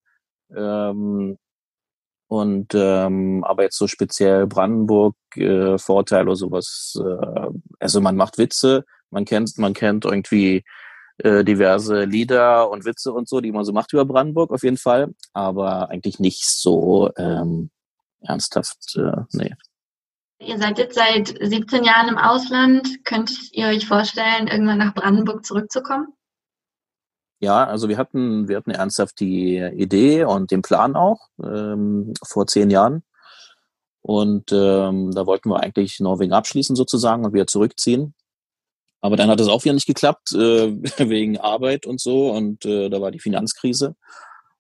Ähm, 0.56 1.38
und 2.28 2.74
ähm, 2.76 3.44
aber 3.44 3.64
jetzt 3.64 3.78
so 3.78 3.88
speziell 3.88 4.48
Brandenburg 4.48 5.16
äh, 5.36 5.78
Vorteil 5.78 6.24
oder 6.24 6.36
sowas. 6.36 7.00
Äh, 7.00 7.50
also 7.80 8.02
man 8.02 8.16
macht 8.16 8.38
Witze, 8.38 8.86
man 9.10 9.26
kennt, 9.26 9.58
man 9.58 9.74
kennt 9.74 10.06
irgendwie 10.06 10.64
äh, 11.20 11.44
diverse 11.44 12.04
Lieder 12.04 12.70
und 12.70 12.86
Witze 12.86 13.14
und 13.14 13.30
so, 13.30 13.42
die 13.42 13.52
man 13.52 13.64
so 13.64 13.72
macht 13.72 13.94
über 13.94 14.06
Brandenburg 14.06 14.52
auf 14.52 14.64
jeden 14.64 14.78
Fall, 14.78 15.14
aber 15.34 15.90
eigentlich 15.90 16.20
nicht 16.20 16.46
so 16.46 17.12
ähm, 17.18 17.70
ernsthaft, 18.22 18.96
äh, 18.98 19.22
nee. 19.32 19.54
Ihr 20.40 20.60
seid 20.60 20.78
jetzt 20.78 20.94
seit 20.96 21.30
17 21.42 21.84
Jahren 21.84 22.10
im 22.10 22.18
Ausland. 22.20 23.04
Könnt 23.06 23.32
ihr 23.54 23.68
euch 23.68 23.88
vorstellen, 23.88 24.48
irgendwann 24.48 24.78
nach 24.78 24.94
Brandenburg 24.94 25.44
zurückzukommen? 25.44 26.14
Ja, 27.40 27.66
also 27.66 27.88
wir 27.88 27.98
hatten, 27.98 28.48
wir 28.48 28.58
hatten 28.58 28.72
ernsthaft 28.72 29.20
die 29.20 29.58
Idee 29.58 30.24
und 30.24 30.50
den 30.50 30.64
Plan 30.64 30.96
auch 30.96 31.28
ähm, 31.44 32.14
vor 32.26 32.48
zehn 32.48 32.70
Jahren. 32.70 33.04
Und 34.02 34.52
ähm, 34.52 35.12
da 35.12 35.26
wollten 35.28 35.50
wir 35.50 35.60
eigentlich 35.60 36.00
Norwegen 36.00 36.34
abschließen 36.34 36.76
sozusagen 36.76 37.26
und 37.26 37.34
wieder 37.34 37.46
zurückziehen. 37.46 38.16
Aber 39.02 39.18
dann 39.18 39.30
hat 39.30 39.40
es 39.40 39.48
auch 39.48 39.64
wieder 39.64 39.74
nicht 39.74 39.86
geklappt, 39.86 40.34
äh, 40.34 40.74
wegen 41.10 41.38
Arbeit 41.38 41.86
und 41.86 42.02
so. 42.02 42.32
Und 42.32 42.66
äh, 42.66 42.90
da 42.90 43.02
war 43.02 43.12
die 43.12 43.20
Finanzkrise. 43.20 43.96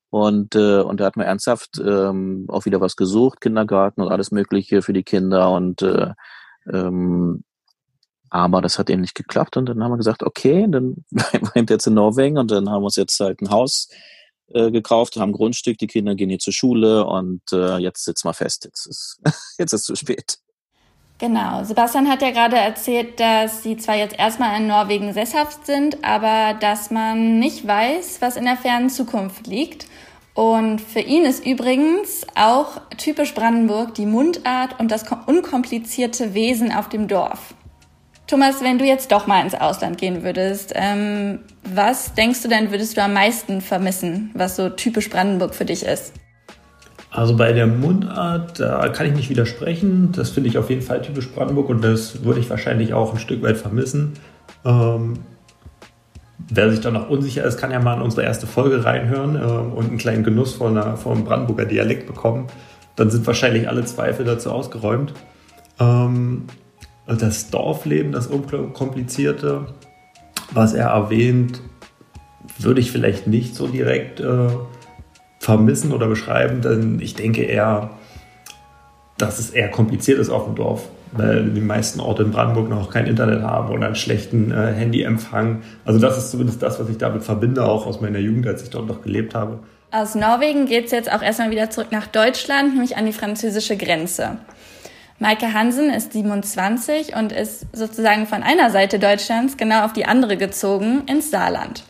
Und, 0.09 0.55
äh, 0.55 0.81
und 0.81 0.99
da 0.99 1.05
hat 1.05 1.17
man 1.17 1.25
ernsthaft 1.25 1.81
ähm, 1.83 2.45
auch 2.49 2.65
wieder 2.65 2.79
was 2.79 2.95
gesucht, 2.95 3.41
Kindergarten 3.41 4.01
und 4.01 4.11
alles 4.11 4.31
Mögliche 4.31 4.81
für 4.81 4.93
die 4.93 5.03
Kinder. 5.03 5.51
Und 5.51 5.81
äh, 5.81 6.13
ähm, 6.71 7.43
aber 8.29 8.61
das 8.61 8.77
hat 8.79 8.89
eben 8.89 9.01
nicht 9.01 9.15
geklappt 9.15 9.57
und 9.57 9.67
dann 9.67 9.83
haben 9.83 9.91
wir 9.91 9.97
gesagt, 9.97 10.23
okay, 10.23 10.67
dann 10.69 11.03
bleiben 11.11 11.69
wir 11.69 11.75
jetzt 11.75 11.87
in 11.87 11.93
Norwegen 11.93 12.37
und 12.37 12.51
dann 12.51 12.69
haben 12.69 12.81
wir 12.81 12.85
uns 12.85 12.95
jetzt 12.95 13.19
halt 13.19 13.41
ein 13.41 13.49
Haus 13.49 13.89
äh, 14.53 14.71
gekauft, 14.71 15.17
haben 15.17 15.33
Grundstück, 15.33 15.77
die 15.77 15.87
Kinder 15.87 16.15
gehen 16.15 16.29
hier 16.29 16.39
zur 16.39 16.53
Schule 16.53 17.05
und 17.05 17.41
äh, 17.51 17.77
jetzt 17.77 18.05
sitzen 18.05 18.27
wir 18.27 18.33
fest, 18.33 18.65
jetzt 18.65 18.85
ist, 18.85 19.19
jetzt 19.57 19.73
ist 19.73 19.81
es 19.81 19.83
zu 19.83 19.95
spät. 19.95 20.39
Genau. 21.19 21.63
Sebastian 21.63 22.07
hat 22.07 22.21
ja 22.21 22.29
gerade 22.29 22.57
erzählt, 22.57 23.19
dass 23.19 23.63
sie 23.63 23.75
zwar 23.77 23.95
jetzt 23.95 24.17
erstmal 24.17 24.59
in 24.61 24.67
Norwegen 24.67 25.13
sesshaft 25.13 25.65
sind, 25.65 26.03
aber 26.03 26.53
dass 26.59 26.91
man 26.91 27.39
nicht 27.39 27.65
weiß, 27.65 28.21
was 28.21 28.37
in 28.37 28.45
der 28.45 28.55
fernen 28.55 28.91
Zukunft 28.91 29.47
liegt. 29.47 29.87
Und 30.35 30.79
für 30.79 30.99
ihn 30.99 31.25
ist 31.25 31.43
übrigens 31.43 32.27
auch 32.35 32.79
typisch 32.97 33.33
Brandenburg 33.33 33.95
die 33.95 34.05
Mundart 34.05 34.79
und 34.79 34.91
das 34.91 35.05
unkomplizierte 35.25 36.35
Wesen 36.35 36.71
auf 36.71 36.89
dem 36.89 37.07
Dorf. 37.07 37.55
Thomas, 38.27 38.61
wenn 38.61 38.77
du 38.77 38.83
jetzt 38.83 39.13
doch 39.13 39.25
mal 39.25 39.41
ins 39.41 39.55
Ausland 39.55 39.97
gehen 39.97 40.21
würdest, 40.21 40.73
ähm, 40.75 41.39
was 41.63 42.13
denkst 42.13 42.43
du 42.43 42.49
denn, 42.49 42.71
würdest 42.71 42.97
du 42.97 43.01
am 43.01 43.13
meisten 43.13 43.61
vermissen, 43.61 44.31
was 44.33 44.57
so 44.57 44.67
typisch 44.69 45.09
Brandenburg 45.09 45.55
für 45.55 45.63
dich 45.63 45.85
ist? 45.85 46.13
Also 47.09 47.37
bei 47.37 47.53
der 47.53 47.67
Mundart, 47.67 48.59
da 48.59 48.89
kann 48.89 49.07
ich 49.07 49.13
nicht 49.13 49.29
widersprechen. 49.29 50.11
Das 50.11 50.31
finde 50.31 50.49
ich 50.49 50.57
auf 50.57 50.69
jeden 50.69 50.81
Fall 50.81 51.01
typisch 51.01 51.29
Brandenburg 51.31 51.69
und 51.69 51.81
das 51.81 52.25
würde 52.25 52.41
ich 52.41 52.49
wahrscheinlich 52.49 52.93
auch 52.93 53.13
ein 53.13 53.19
Stück 53.19 53.41
weit 53.43 53.55
vermissen. 53.55 54.13
Ähm, 54.65 55.19
wer 56.49 56.69
sich 56.69 56.81
da 56.81 56.91
noch 56.91 57.09
unsicher 57.09 57.45
ist, 57.45 57.57
kann 57.57 57.71
ja 57.71 57.79
mal 57.79 57.95
in 57.95 58.01
unsere 58.01 58.23
erste 58.23 58.45
Folge 58.45 58.83
reinhören 58.83 59.37
äh, 59.37 59.39
und 59.39 59.87
einen 59.87 59.97
kleinen 59.97 60.25
Genuss 60.25 60.53
von, 60.53 60.77
einer, 60.77 60.97
von 60.97 61.23
Brandenburger 61.23 61.65
Dialekt 61.65 62.07
bekommen. 62.07 62.47
Dann 62.97 63.09
sind 63.09 63.25
wahrscheinlich 63.25 63.69
alle 63.69 63.85
Zweifel 63.85 64.25
dazu 64.25 64.51
ausgeräumt. 64.51 65.13
Ähm, 65.79 66.47
das 67.07 67.49
Dorfleben, 67.49 68.11
das 68.11 68.27
Unkomplizierte, 68.27 69.67
was 70.51 70.73
er 70.73 70.87
erwähnt, 70.87 71.61
würde 72.59 72.81
ich 72.81 72.91
vielleicht 72.91 73.27
nicht 73.27 73.55
so 73.55 73.67
direkt 73.67 74.19
äh, 74.19 74.49
vermissen 75.39 75.91
oder 75.91 76.07
beschreiben, 76.07 76.61
denn 76.61 76.99
ich 76.99 77.13
denke 77.13 77.43
eher, 77.43 77.91
dass 79.17 79.39
es 79.39 79.51
eher 79.51 79.69
kompliziert 79.69 80.19
ist 80.19 80.29
auf 80.29 80.45
dem 80.45 80.55
Dorf, 80.55 80.89
weil 81.11 81.49
die 81.49 81.61
meisten 81.61 81.99
Orte 81.99 82.23
in 82.23 82.31
Brandenburg 82.31 82.69
noch 82.69 82.91
kein 82.91 83.07
Internet 83.07 83.41
haben 83.41 83.73
oder 83.73 83.87
einen 83.87 83.95
schlechten 83.95 84.51
äh, 84.51 84.73
Handyempfang. 84.73 85.61
Also 85.85 85.99
das 85.99 86.17
ist 86.17 86.31
zumindest 86.31 86.61
das, 86.61 86.79
was 86.79 86.89
ich 86.89 86.97
damit 86.97 87.23
verbinde, 87.23 87.65
auch 87.65 87.85
aus 87.85 88.01
meiner 88.01 88.19
Jugend, 88.19 88.47
als 88.47 88.63
ich 88.63 88.69
dort 88.69 88.87
noch 88.87 89.01
gelebt 89.01 89.33
habe. 89.33 89.59
Aus 89.91 90.15
Norwegen 90.15 90.65
geht 90.65 90.85
es 90.85 90.91
jetzt 90.91 91.11
auch 91.11 91.21
erstmal 91.21 91.49
wieder 91.49 91.69
zurück 91.69 91.91
nach 91.91 92.07
Deutschland, 92.07 92.73
nämlich 92.73 92.97
an 92.97 93.05
die 93.05 93.13
französische 93.13 93.77
Grenze. 93.77 94.37
Maike 95.19 95.53
Hansen 95.53 95.89
ist 95.89 96.13
27 96.13 97.15
und 97.15 97.31
ist 97.31 97.65
sozusagen 97.73 98.27
von 98.27 98.43
einer 98.43 98.69
Seite 98.69 98.99
Deutschlands 98.99 99.57
genau 99.57 99.83
auf 99.85 99.93
die 99.93 100.05
andere 100.05 100.37
gezogen, 100.37 101.03
ins 101.07 101.31
Saarland. 101.31 101.83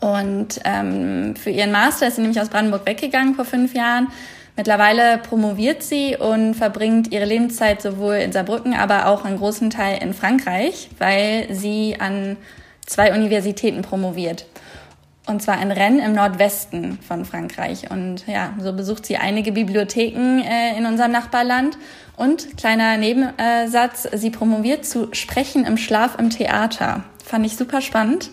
Und 0.00 0.60
ähm, 0.64 1.36
für 1.36 1.50
ihren 1.50 1.72
Master 1.72 2.08
ist 2.08 2.16
sie 2.16 2.22
nämlich 2.22 2.40
aus 2.40 2.48
Brandenburg 2.48 2.86
weggegangen 2.86 3.34
vor 3.34 3.44
fünf 3.44 3.74
Jahren, 3.74 4.08
Mittlerweile 4.56 5.18
promoviert 5.18 5.82
sie 5.82 6.16
und 6.16 6.54
verbringt 6.54 7.12
ihre 7.12 7.26
Lebenszeit 7.26 7.82
sowohl 7.82 8.14
in 8.14 8.32
Saarbrücken, 8.32 8.72
aber 8.72 9.06
auch 9.06 9.26
einen 9.26 9.36
großen 9.36 9.68
Teil 9.68 10.02
in 10.02 10.14
Frankreich, 10.14 10.88
weil 10.98 11.46
sie 11.50 11.96
an 11.98 12.38
zwei 12.86 13.14
Universitäten 13.14 13.82
promoviert. 13.82 14.46
Und 15.26 15.42
zwar 15.42 15.60
in 15.60 15.72
Rennes 15.72 16.06
im 16.06 16.14
Nordwesten 16.14 16.98
von 17.06 17.26
Frankreich. 17.26 17.90
Und 17.90 18.26
ja, 18.26 18.54
so 18.58 18.72
besucht 18.72 19.04
sie 19.04 19.18
einige 19.18 19.52
Bibliotheken 19.52 20.40
äh, 20.40 20.78
in 20.78 20.86
unserem 20.86 21.12
Nachbarland. 21.12 21.76
Und 22.16 22.56
kleiner 22.56 22.96
Nebensatz, 22.96 24.08
sie 24.14 24.30
promoviert 24.30 24.84
zu 24.84 25.08
Sprechen 25.12 25.64
im 25.64 25.76
Schlaf 25.76 26.18
im 26.18 26.30
Theater. 26.30 27.04
Fand 27.24 27.44
ich 27.44 27.56
super 27.56 27.80
spannend 27.80 28.30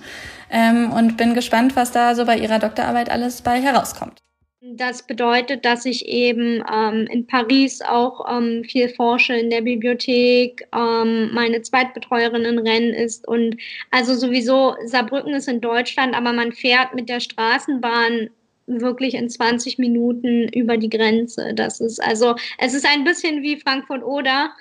ähm, 0.50 0.92
und 0.92 1.18
bin 1.18 1.34
gespannt, 1.34 1.76
was 1.76 1.92
da 1.92 2.16
so 2.16 2.26
bei 2.26 2.38
ihrer 2.38 2.60
Doktorarbeit 2.60 3.10
alles 3.10 3.42
bei 3.42 3.60
herauskommt. 3.62 4.24
Das 4.66 5.06
bedeutet, 5.06 5.66
dass 5.66 5.86
ich 5.86 6.08
eben 6.08 6.64
ähm, 6.74 7.06
in 7.12 7.28
Paris 7.28 7.82
auch 7.82 8.26
ähm, 8.32 8.64
viel 8.64 8.88
forsche 8.88 9.36
in 9.36 9.50
der 9.50 9.62
Bibliothek. 9.62 10.66
Ähm, 10.74 11.34
meine 11.34 11.62
Zweitbetreuerin 11.62 12.46
in 12.46 12.60
Rennes 12.60 12.98
ist 12.98 13.28
und 13.28 13.58
also 13.92 14.16
sowieso 14.16 14.76
Saarbrücken 14.86 15.34
ist 15.34 15.50
in 15.50 15.60
Deutschland, 15.60 16.16
aber 16.16 16.32
man 16.32 16.54
fährt 16.54 16.96
mit 16.96 17.10
der 17.10 17.20
Straßenbahn 17.20 18.30
wirklich 18.68 19.16
in 19.16 19.30
20 19.30 19.78
Minuten 19.78 20.48
über 20.50 20.78
die 20.78 20.90
Grenze. 20.90 21.54
Das 21.54 21.80
ist 21.80 22.02
also, 22.02 22.36
es 22.58 22.74
ist 22.74 22.86
ein 22.86 23.04
bisschen 23.04 23.42
wie 23.42 23.60
Frankfurt 23.60 24.04
oder 24.04 24.54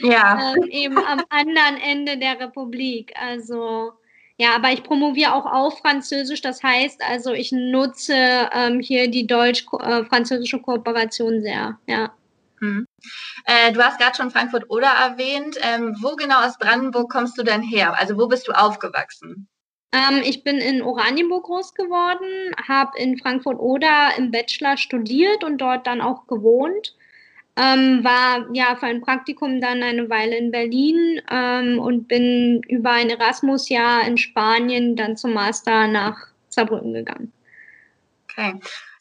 ja. 0.00 0.54
Ähm, 0.56 0.64
eben 0.70 0.98
am 0.98 1.22
anderen 1.28 1.76
Ende 1.82 2.18
der 2.18 2.40
Republik. 2.40 3.12
Also 3.20 3.92
ja, 4.36 4.56
aber 4.56 4.72
ich 4.72 4.82
promoviere 4.82 5.32
auch 5.32 5.46
auf 5.46 5.78
Französisch. 5.78 6.40
Das 6.40 6.62
heißt 6.62 7.00
also, 7.08 7.32
ich 7.32 7.52
nutze 7.52 8.14
ähm, 8.52 8.80
hier 8.80 9.08
die 9.08 9.26
deutsch-französische 9.26 10.60
Kooperation 10.60 11.42
sehr. 11.42 11.78
Ja. 11.86 12.12
Hm. 12.58 12.86
Äh, 13.44 13.72
du 13.72 13.84
hast 13.84 13.98
gerade 13.98 14.16
schon 14.16 14.30
Frankfurt 14.30 14.68
oder 14.70 14.88
erwähnt. 14.88 15.56
Ähm, 15.60 15.96
wo 16.00 16.16
genau 16.16 16.44
aus 16.44 16.58
Brandenburg 16.58 17.10
kommst 17.10 17.38
du 17.38 17.44
denn 17.44 17.62
her? 17.62 17.96
Also 17.98 18.16
wo 18.18 18.26
bist 18.26 18.48
du 18.48 18.52
aufgewachsen? 18.52 19.48
Ähm, 19.94 20.22
ich 20.24 20.42
bin 20.42 20.56
in 20.58 20.82
Oranienburg 20.82 21.44
groß 21.44 21.74
geworden, 21.74 22.54
habe 22.66 22.98
in 22.98 23.16
Frankfurt 23.16 23.60
oder 23.60 24.10
im 24.18 24.32
Bachelor 24.32 24.76
studiert 24.76 25.44
und 25.44 25.58
dort 25.58 25.86
dann 25.86 26.00
auch 26.00 26.26
gewohnt. 26.26 26.96
Ähm, 27.56 28.02
war 28.02 28.48
ja 28.52 28.74
für 28.74 28.86
ein 28.86 29.00
Praktikum 29.00 29.60
dann 29.60 29.84
eine 29.84 30.10
Weile 30.10 30.36
in 30.36 30.50
Berlin 30.50 31.22
ähm, 31.30 31.78
und 31.78 32.08
bin 32.08 32.62
über 32.66 32.90
ein 32.90 33.10
Erasmus-Jahr 33.10 34.04
in 34.08 34.18
Spanien 34.18 34.96
dann 34.96 35.16
zum 35.16 35.34
Master 35.34 35.86
nach 35.86 36.16
Saarbrücken 36.48 36.92
gegangen. 36.92 37.32
Okay. 38.28 38.54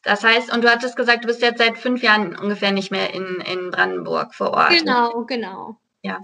Das 0.04 0.24
heißt, 0.24 0.54
und 0.54 0.64
du 0.64 0.70
hattest 0.70 0.96
gesagt, 0.96 1.24
du 1.24 1.28
bist 1.28 1.42
jetzt 1.42 1.58
seit 1.58 1.80
fünf 1.80 2.04
Jahren 2.04 2.36
ungefähr 2.38 2.72
nicht 2.72 2.92
mehr 2.92 3.12
in, 3.16 3.42
in 3.52 3.72
Brandenburg 3.72 4.36
vor 4.36 4.52
Ort. 4.52 4.70
Genau, 4.70 5.24
genau. 5.24 5.78
Ja. 6.04 6.20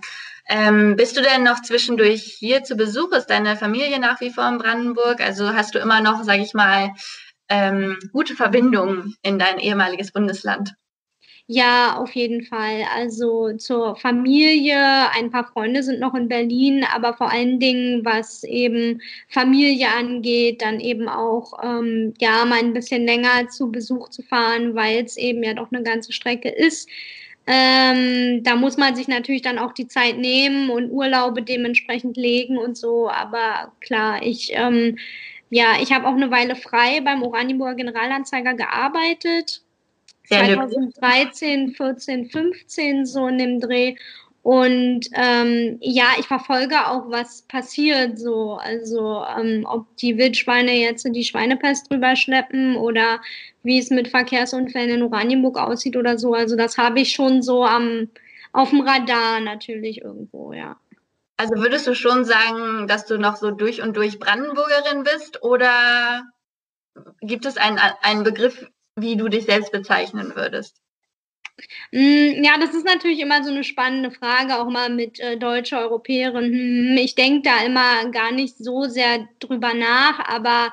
Ähm, 0.48 0.96
bist 0.98 1.16
du 1.16 1.22
denn 1.22 1.44
noch 1.44 1.62
zwischendurch 1.62 2.24
hier 2.38 2.64
zu 2.64 2.76
Besuch? 2.76 3.12
Ist 3.14 3.28
deine 3.28 3.56
Familie 3.56 4.00
nach 4.00 4.20
wie 4.20 4.30
vor 4.30 4.48
in 4.50 4.58
Brandenburg? 4.58 5.22
Also 5.22 5.54
hast 5.54 5.74
du 5.74 5.80
immer 5.80 6.02
noch, 6.02 6.24
sage 6.24 6.44
ich 6.44 6.54
mal, 6.54 6.92
ähm, 7.48 7.98
gute 8.12 8.36
Verbindungen 8.36 9.16
in 9.22 9.40
dein 9.40 9.58
ehemaliges 9.60 10.12
Bundesland? 10.12 10.76
Ja, 11.52 11.98
auf 11.98 12.12
jeden 12.14 12.44
Fall. 12.44 12.84
Also 12.94 13.54
zur 13.58 13.96
Familie, 13.96 14.78
ein 15.14 15.32
paar 15.32 15.46
Freunde 15.52 15.82
sind 15.82 16.00
noch 16.00 16.14
in 16.14 16.28
Berlin, 16.28 16.86
aber 16.94 17.16
vor 17.16 17.32
allen 17.32 17.60
Dingen, 17.60 18.06
was 18.06 18.44
eben 18.44 19.02
Familie 19.30 19.88
angeht, 19.90 20.62
dann 20.62 20.80
eben 20.80 21.10
auch 21.10 21.54
ähm, 21.64 22.14
ja 22.20 22.46
mal 22.46 22.60
ein 22.60 22.74
bisschen 22.74 23.06
länger 23.06 23.48
zu 23.50 23.72
Besuch 23.72 24.10
zu 24.10 24.22
fahren, 24.22 24.76
weil 24.76 25.04
es 25.04 25.18
eben 25.18 25.42
ja 25.42 25.56
doch 25.56 25.72
eine 25.72 25.82
ganze 25.82 26.12
Strecke 26.12 26.50
ist. 26.50 26.88
Ähm, 27.48 28.44
da 28.44 28.56
muss 28.56 28.78
man 28.78 28.96
sich 28.96 29.08
natürlich 29.08 29.42
dann 29.42 29.58
auch 29.58 29.74
die 29.74 29.88
Zeit 29.88 30.18
nehmen 30.18 30.70
und 30.70 30.92
Urlaube 30.92 31.42
dementsprechend 31.42 32.16
legen 32.16 32.58
und 32.58 32.78
so. 32.78 33.10
Aber 33.10 33.72
klar, 33.80 34.22
ich 34.22 34.52
ähm, 34.54 34.98
ja, 35.50 35.78
ich 35.82 35.92
habe 35.92 36.08
auch 36.08 36.14
eine 36.14 36.30
Weile 36.32 36.56
frei 36.56 37.02
beim 37.02 37.24
Oranienburger 37.24 37.76
Generalanzeiger 37.76 38.54
gearbeitet 38.54 39.64
2013, 40.28 41.74
14, 41.74 42.30
15 42.30 43.06
so 43.06 43.28
in 43.28 43.38
dem 43.40 43.60
Dreh. 43.60 43.96
Und 44.42 45.02
ähm, 45.14 45.78
ja, 45.82 46.06
ich 46.18 46.26
verfolge 46.26 46.88
auch, 46.88 47.10
was 47.10 47.42
passiert 47.44 48.18
so. 48.18 48.54
Also 48.54 49.24
ähm, 49.38 49.66
ob 49.68 49.96
die 49.98 50.18
Wildschweine 50.18 50.72
jetzt 50.74 51.08
die 51.10 51.24
Schweinepest 51.24 51.92
drüber 51.92 52.16
schleppen 52.16 52.76
oder 52.78 53.20
wie 53.64 53.80
es 53.80 53.90
mit 53.90 54.08
Verkehrsunfällen 54.08 54.90
in 54.90 55.04
Oranienburg 55.04 55.58
aussieht 55.58 55.98
oder 55.98 56.18
so. 56.18 56.34
Also 56.34 56.56
das 56.56 56.78
habe 56.78 57.02
ich 57.02 57.12
schon 57.12 57.42
so 57.42 57.66
am 57.66 58.10
auf 58.52 58.72
dem 58.72 58.82
Radar 58.82 59.40
natürlich 59.42 60.02
irgendwo, 60.02 60.54
ja. 60.54 60.78
Also 61.38 61.56
würdest 61.56 61.88
du 61.88 61.96
schon 61.96 62.26
sagen, 62.26 62.88
dass 62.88 63.06
du 63.06 63.18
noch 63.18 63.38
so 63.38 63.52
durch 63.52 63.82
und 63.82 63.96
durch 63.96 64.20
Brandenburgerin 64.20 65.04
bist 65.04 65.42
oder 65.44 66.24
gibt 67.22 67.46
es 67.46 67.58
einen, 67.58 67.80
einen 68.02 68.24
Begriff, 68.24 68.70
wie 68.96 69.16
du 69.16 69.30
dich 69.30 69.46
selbst 69.46 69.72
bezeichnen 69.72 70.36
würdest? 70.36 70.82
Mm, 71.92 72.44
ja, 72.44 72.58
das 72.60 72.74
ist 72.74 72.86
natürlich 72.86 73.20
immer 73.20 73.44
so 73.44 73.52
eine 73.52 73.64
spannende 73.64 74.12
Frage, 74.12 74.60
auch 74.60 74.70
mal 74.70 74.90
mit 74.90 75.20
äh, 75.20 75.38
deutscher 75.38 75.80
Europäerin. 75.82 76.46
Hm, 76.54 76.98
ich 76.98 77.16
denke 77.16 77.42
da 77.50 77.64
immer 77.64 78.10
gar 78.12 78.32
nicht 78.32 78.58
so 78.58 78.84
sehr 78.86 79.28
drüber 79.40 79.74
nach, 79.74 80.20
aber 80.20 80.72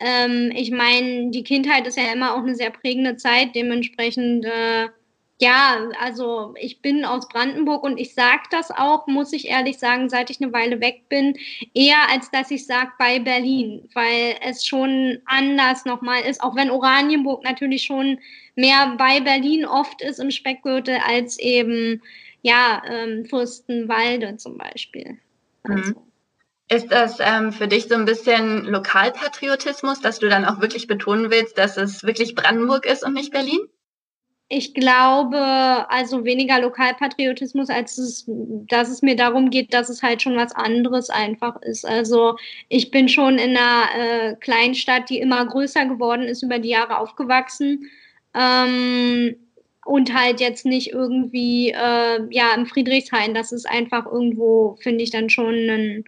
ähm, 0.00 0.52
ich 0.54 0.70
meine, 0.70 1.30
die 1.30 1.42
Kindheit 1.44 1.86
ist 1.86 1.98
ja 1.98 2.12
immer 2.12 2.34
auch 2.34 2.38
eine 2.38 2.54
sehr 2.54 2.70
prägende 2.70 3.16
Zeit. 3.16 3.54
Dementsprechend 3.54 4.44
äh, 4.44 4.88
ja, 5.40 5.88
also 6.00 6.54
ich 6.58 6.82
bin 6.82 7.04
aus 7.04 7.28
Brandenburg 7.28 7.84
und 7.84 7.98
ich 7.98 8.14
sage 8.14 8.42
das 8.50 8.72
auch, 8.72 9.06
muss 9.06 9.32
ich 9.32 9.46
ehrlich 9.46 9.78
sagen, 9.78 10.08
seit 10.08 10.30
ich 10.30 10.40
eine 10.42 10.52
Weile 10.52 10.80
weg 10.80 11.08
bin, 11.08 11.38
eher 11.74 12.10
als 12.10 12.30
dass 12.32 12.50
ich 12.50 12.66
sage 12.66 12.90
bei 12.98 13.20
Berlin, 13.20 13.88
weil 13.94 14.36
es 14.42 14.66
schon 14.66 15.18
anders 15.26 15.84
nochmal 15.84 16.22
ist, 16.22 16.42
auch 16.42 16.56
wenn 16.56 16.70
Oranienburg 16.70 17.44
natürlich 17.44 17.84
schon 17.84 18.18
mehr 18.56 18.96
bei 18.98 19.20
Berlin 19.20 19.64
oft 19.64 20.02
ist 20.02 20.18
im 20.18 20.32
Speckgürtel 20.32 20.98
als 21.06 21.38
eben, 21.38 22.02
ja, 22.42 22.82
ähm, 22.88 23.24
Fürstenwalde 23.24 24.36
zum 24.38 24.58
Beispiel. 24.58 25.18
Mhm. 25.62 25.76
Also. 25.76 26.08
Ist 26.70 26.92
das 26.92 27.16
ähm, 27.20 27.52
für 27.52 27.66
dich 27.66 27.88
so 27.88 27.94
ein 27.94 28.04
bisschen 28.04 28.64
Lokalpatriotismus, 28.64 30.00
dass 30.00 30.18
du 30.18 30.28
dann 30.28 30.44
auch 30.44 30.60
wirklich 30.60 30.86
betonen 30.86 31.30
willst, 31.30 31.56
dass 31.56 31.78
es 31.78 32.04
wirklich 32.04 32.34
Brandenburg 32.34 32.84
ist 32.84 33.04
und 33.04 33.14
nicht 33.14 33.32
Berlin? 33.32 33.60
Ich 34.50 34.72
glaube, 34.72 35.38
also 35.90 36.24
weniger 36.24 36.58
Lokalpatriotismus, 36.60 37.68
als 37.68 37.98
es, 37.98 38.24
dass 38.26 38.88
es 38.88 39.02
mir 39.02 39.14
darum 39.14 39.50
geht, 39.50 39.74
dass 39.74 39.90
es 39.90 40.02
halt 40.02 40.22
schon 40.22 40.36
was 40.36 40.54
anderes 40.54 41.10
einfach 41.10 41.60
ist. 41.60 41.84
Also 41.84 42.36
ich 42.70 42.90
bin 42.90 43.10
schon 43.10 43.38
in 43.38 43.56
einer 43.56 43.88
äh, 43.94 44.36
Kleinstadt, 44.36 45.10
die 45.10 45.18
immer 45.18 45.44
größer 45.44 45.84
geworden 45.84 46.22
ist, 46.22 46.42
über 46.42 46.58
die 46.58 46.70
Jahre 46.70 46.98
aufgewachsen. 46.98 47.90
Ähm, 48.34 49.36
und 49.84 50.14
halt 50.14 50.40
jetzt 50.40 50.64
nicht 50.66 50.92
irgendwie, 50.92 51.70
äh, 51.70 52.20
ja, 52.30 52.54
im 52.54 52.66
Friedrichshain. 52.66 53.34
Das 53.34 53.52
ist 53.52 53.68
einfach 53.68 54.06
irgendwo, 54.06 54.76
finde 54.82 55.04
ich, 55.04 55.10
dann 55.10 55.30
schon 55.30 55.54
ein, 55.54 56.04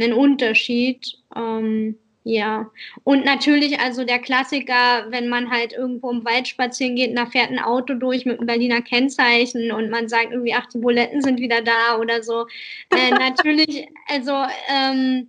ein 0.00 0.12
Unterschied. 0.14 1.18
Ähm, 1.36 1.98
ja, 2.26 2.70
und 3.04 3.26
natürlich 3.26 3.78
also 3.80 4.04
der 4.04 4.18
Klassiker, 4.18 5.04
wenn 5.10 5.28
man 5.28 5.50
halt 5.50 5.74
irgendwo 5.74 6.10
im 6.10 6.24
Wald 6.24 6.48
spazieren 6.48 6.96
geht, 6.96 7.16
da 7.16 7.26
fährt 7.26 7.50
ein 7.50 7.58
Auto 7.58 7.92
durch 7.92 8.24
mit 8.24 8.38
einem 8.38 8.46
Berliner 8.46 8.80
Kennzeichen 8.80 9.70
und 9.70 9.90
man 9.90 10.08
sagt 10.08 10.32
irgendwie, 10.32 10.54
ach, 10.54 10.66
die 10.72 10.78
Buletten 10.78 11.20
sind 11.20 11.38
wieder 11.38 11.60
da 11.60 11.98
oder 11.98 12.22
so. 12.22 12.46
Äh, 12.88 13.10
natürlich, 13.18 13.86
also 14.08 14.32
ähm, 14.68 15.28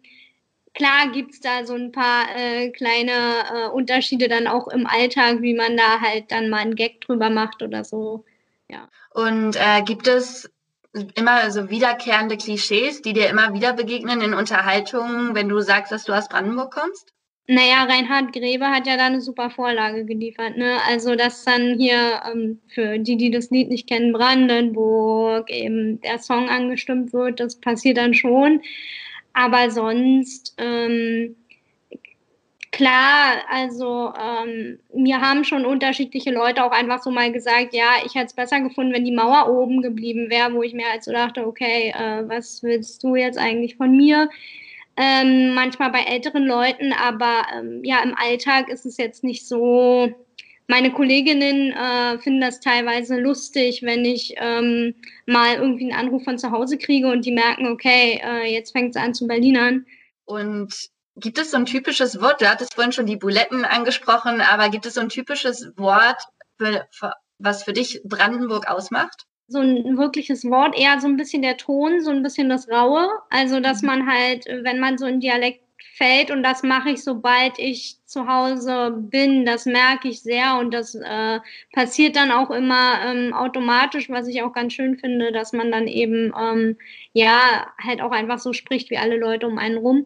klar 0.73 1.11
gibt's 1.11 1.41
da 1.41 1.65
so 1.65 1.73
ein 1.73 1.91
paar 1.91 2.27
äh, 2.33 2.69
kleine 2.69 3.11
äh, 3.53 3.67
Unterschiede 3.67 4.29
dann 4.29 4.47
auch 4.47 4.69
im 4.69 4.87
Alltag, 4.87 5.41
wie 5.41 5.53
man 5.53 5.75
da 5.75 5.99
halt 5.99 6.31
dann 6.31 6.49
mal 6.49 6.59
einen 6.59 6.75
Gag 6.75 7.01
drüber 7.01 7.29
macht 7.29 7.61
oder 7.61 7.83
so. 7.83 8.23
Ja. 8.69 8.87
Und 9.13 9.57
äh, 9.57 9.81
gibt 9.83 10.07
es 10.07 10.49
immer 11.15 11.51
so 11.51 11.69
wiederkehrende 11.69 12.37
Klischees, 12.37 13.01
die 13.01 13.13
dir 13.13 13.29
immer 13.29 13.53
wieder 13.53 13.73
begegnen 13.73 14.21
in 14.21 14.33
Unterhaltungen, 14.33 15.35
wenn 15.35 15.49
du 15.49 15.59
sagst, 15.61 15.91
dass 15.91 16.05
du 16.05 16.13
aus 16.13 16.29
Brandenburg 16.29 16.73
kommst? 16.73 17.13
Naja, 17.47 17.83
Reinhard 17.83 18.33
Grebe 18.33 18.65
hat 18.65 18.87
ja 18.87 18.97
da 18.97 19.05
eine 19.05 19.21
super 19.21 19.51
Vorlage 19.51 20.05
geliefert. 20.05 20.57
Ne? 20.57 20.77
Also, 20.87 21.15
dass 21.15 21.43
dann 21.43 21.77
hier 21.77 22.21
ähm, 22.31 22.59
für 22.67 22.97
die, 22.97 23.17
die 23.17 23.29
das 23.29 23.51
Lied 23.51 23.69
nicht 23.69 23.87
kennen, 23.87 24.13
Brandenburg 24.13 25.51
eben 25.51 26.01
der 26.01 26.17
Song 26.17 26.49
angestimmt 26.49 27.13
wird, 27.13 27.39
das 27.39 27.59
passiert 27.59 27.97
dann 27.97 28.15
schon. 28.15 28.61
Aber 29.33 29.69
sonst 29.69 30.55
ähm, 30.57 31.35
Klar, 32.75 33.45
also 33.49 34.11
ähm, 34.21 34.79
mir 34.93 35.21
haben 35.21 35.45
schon 35.45 35.65
unterschiedliche 35.65 36.29
Leute 36.31 36.61
auch 36.61 36.73
einfach 36.73 37.01
so 37.01 37.09
mal 37.09 37.31
gesagt, 37.31 37.73
ja, 37.73 38.03
ich 38.05 38.15
hätte 38.15 38.25
es 38.25 38.33
besser 38.33 38.59
gefunden, 38.59 38.91
wenn 38.93 39.05
die 39.05 39.15
Mauer 39.15 39.49
oben 39.49 39.81
geblieben 39.81 40.29
wäre, 40.29 40.53
wo 40.53 40.61
ich 40.61 40.73
mir 40.73 40.85
halt 40.91 41.01
so 41.01 41.13
dachte, 41.13 41.47
okay, 41.47 41.93
äh, 41.97 42.27
was 42.27 42.63
willst 42.63 43.01
du 43.01 43.15
jetzt 43.15 43.37
eigentlich 43.37 43.77
von 43.77 43.95
mir? 43.95 44.29
Ähm, 44.97 45.53
manchmal 45.53 45.89
bei 45.89 46.01
älteren 46.01 46.45
Leuten, 46.45 46.91
aber 46.91 47.47
ähm, 47.57 47.79
ja, 47.85 48.03
im 48.03 48.13
Alltag 48.13 48.67
ist 48.67 48.85
es 48.85 48.97
jetzt 48.97 49.23
nicht 49.23 49.47
so 49.47 50.09
meine 50.67 50.91
Kolleginnen 50.91 51.71
äh, 51.71 52.19
finden 52.19 52.41
das 52.41 52.59
teilweise 52.59 53.17
lustig, 53.21 53.83
wenn 53.83 54.03
ich 54.03 54.35
ähm, 54.35 54.95
mal 55.25 55.55
irgendwie 55.55 55.89
einen 55.89 56.07
Anruf 56.07 56.25
von 56.25 56.37
zu 56.37 56.51
Hause 56.51 56.77
kriege 56.77 57.07
und 57.07 57.23
die 57.23 57.31
merken, 57.31 57.67
okay, 57.67 58.19
äh, 58.21 58.51
jetzt 58.51 58.73
fängt 58.73 58.97
es 58.97 59.01
an 59.01 59.13
zu 59.13 59.27
Berlinern. 59.27 59.85
Und 60.25 60.89
gibt 61.15 61.37
es 61.37 61.51
so 61.51 61.57
ein 61.57 61.65
typisches 61.65 62.21
Wort? 62.21 62.41
Du 62.41 62.49
hattest 62.49 62.75
vorhin 62.75 62.91
schon 62.91 63.05
die 63.05 63.17
Buletten 63.17 63.65
angesprochen, 63.65 64.41
aber 64.41 64.69
gibt 64.69 64.85
es 64.85 64.95
so 64.95 65.01
ein 65.01 65.09
typisches 65.09 65.71
Wort, 65.77 66.21
für, 66.57 66.87
für, 66.91 67.13
was 67.39 67.63
für 67.63 67.73
dich 67.73 68.01
Brandenburg 68.03 68.67
ausmacht? 68.67 69.25
So 69.47 69.59
ein 69.59 69.97
wirkliches 69.97 70.43
Wort, 70.45 70.77
eher 70.77 70.99
so 70.99 71.07
ein 71.07 71.17
bisschen 71.17 71.41
der 71.41 71.57
Ton, 71.57 72.01
so 72.01 72.09
ein 72.09 72.23
bisschen 72.23 72.49
das 72.49 72.67
Raue. 72.69 73.07
Also, 73.29 73.59
dass 73.59 73.81
mhm. 73.81 73.87
man 73.87 74.11
halt, 74.11 74.45
wenn 74.45 74.79
man 74.79 74.97
so 74.97 75.05
ein 75.05 75.19
Dialekt 75.19 75.65
fällt 75.97 76.31
und 76.31 76.43
das 76.43 76.63
mache 76.63 76.89
ich, 76.89 77.03
sobald 77.03 77.57
ich 77.57 77.97
zu 78.05 78.27
Hause 78.27 78.91
bin. 78.97 79.45
Das 79.45 79.65
merke 79.65 80.09
ich 80.09 80.21
sehr 80.21 80.57
und 80.59 80.73
das 80.73 80.95
äh, 80.95 81.39
passiert 81.73 82.15
dann 82.15 82.31
auch 82.31 82.51
immer 82.51 83.01
ähm, 83.05 83.33
automatisch, 83.33 84.09
was 84.09 84.27
ich 84.27 84.41
auch 84.41 84.53
ganz 84.53 84.73
schön 84.73 84.97
finde, 84.97 85.31
dass 85.31 85.53
man 85.53 85.71
dann 85.71 85.87
eben 85.87 86.33
ähm, 86.39 86.77
ja 87.13 87.67
halt 87.81 88.01
auch 88.01 88.11
einfach 88.11 88.39
so 88.39 88.51
spricht 88.51 88.89
wie 88.89 88.97
alle 88.97 89.17
Leute 89.17 89.47
um 89.47 89.57
einen 89.57 89.77
rum. 89.77 90.05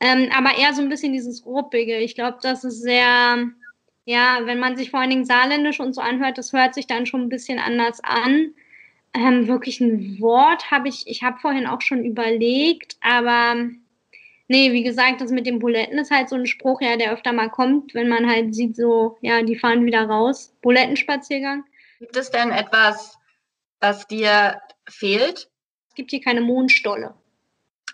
Ähm, 0.00 0.30
aber 0.36 0.58
eher 0.58 0.74
so 0.74 0.82
ein 0.82 0.88
bisschen 0.88 1.12
dieses 1.12 1.44
Ruppige. 1.44 1.98
Ich 1.98 2.14
glaube, 2.14 2.38
das 2.42 2.64
ist 2.64 2.80
sehr, 2.80 3.50
ja, 4.04 4.40
wenn 4.44 4.58
man 4.58 4.76
sich 4.76 4.90
vor 4.90 5.00
allen 5.00 5.10
Dingen 5.10 5.26
Saarländisch 5.26 5.80
und 5.80 5.94
so 5.94 6.00
anhört, 6.00 6.38
das 6.38 6.52
hört 6.52 6.74
sich 6.74 6.86
dann 6.86 7.06
schon 7.06 7.22
ein 7.22 7.28
bisschen 7.28 7.58
anders 7.58 8.00
an. 8.02 8.54
Ähm, 9.12 9.48
wirklich 9.48 9.80
ein 9.80 10.20
Wort 10.20 10.70
habe 10.70 10.88
ich, 10.88 11.06
ich 11.06 11.22
habe 11.22 11.38
vorhin 11.40 11.66
auch 11.66 11.80
schon 11.80 12.04
überlegt, 12.04 12.96
aber 13.00 13.56
Nee, 14.52 14.72
wie 14.72 14.82
gesagt, 14.82 15.20
das 15.20 15.30
mit 15.30 15.46
den 15.46 15.60
Buletten 15.60 15.96
ist 16.00 16.10
halt 16.10 16.28
so 16.28 16.34
ein 16.34 16.44
Spruch, 16.44 16.80
ja, 16.80 16.96
der 16.96 17.12
öfter 17.12 17.32
mal 17.32 17.48
kommt, 17.48 17.94
wenn 17.94 18.08
man 18.08 18.28
halt 18.28 18.52
sieht, 18.52 18.74
so, 18.74 19.16
ja, 19.20 19.42
die 19.42 19.54
fahren 19.54 19.86
wieder 19.86 20.02
raus. 20.02 20.52
Bulettenspaziergang. 20.60 21.62
Gibt 22.00 22.16
es 22.16 22.32
denn 22.32 22.50
etwas, 22.50 23.16
was 23.78 24.08
dir 24.08 24.60
fehlt? 24.88 25.48
Es 25.88 25.94
gibt 25.94 26.10
hier 26.10 26.20
keine 26.20 26.40
Mondstolle. 26.40 27.14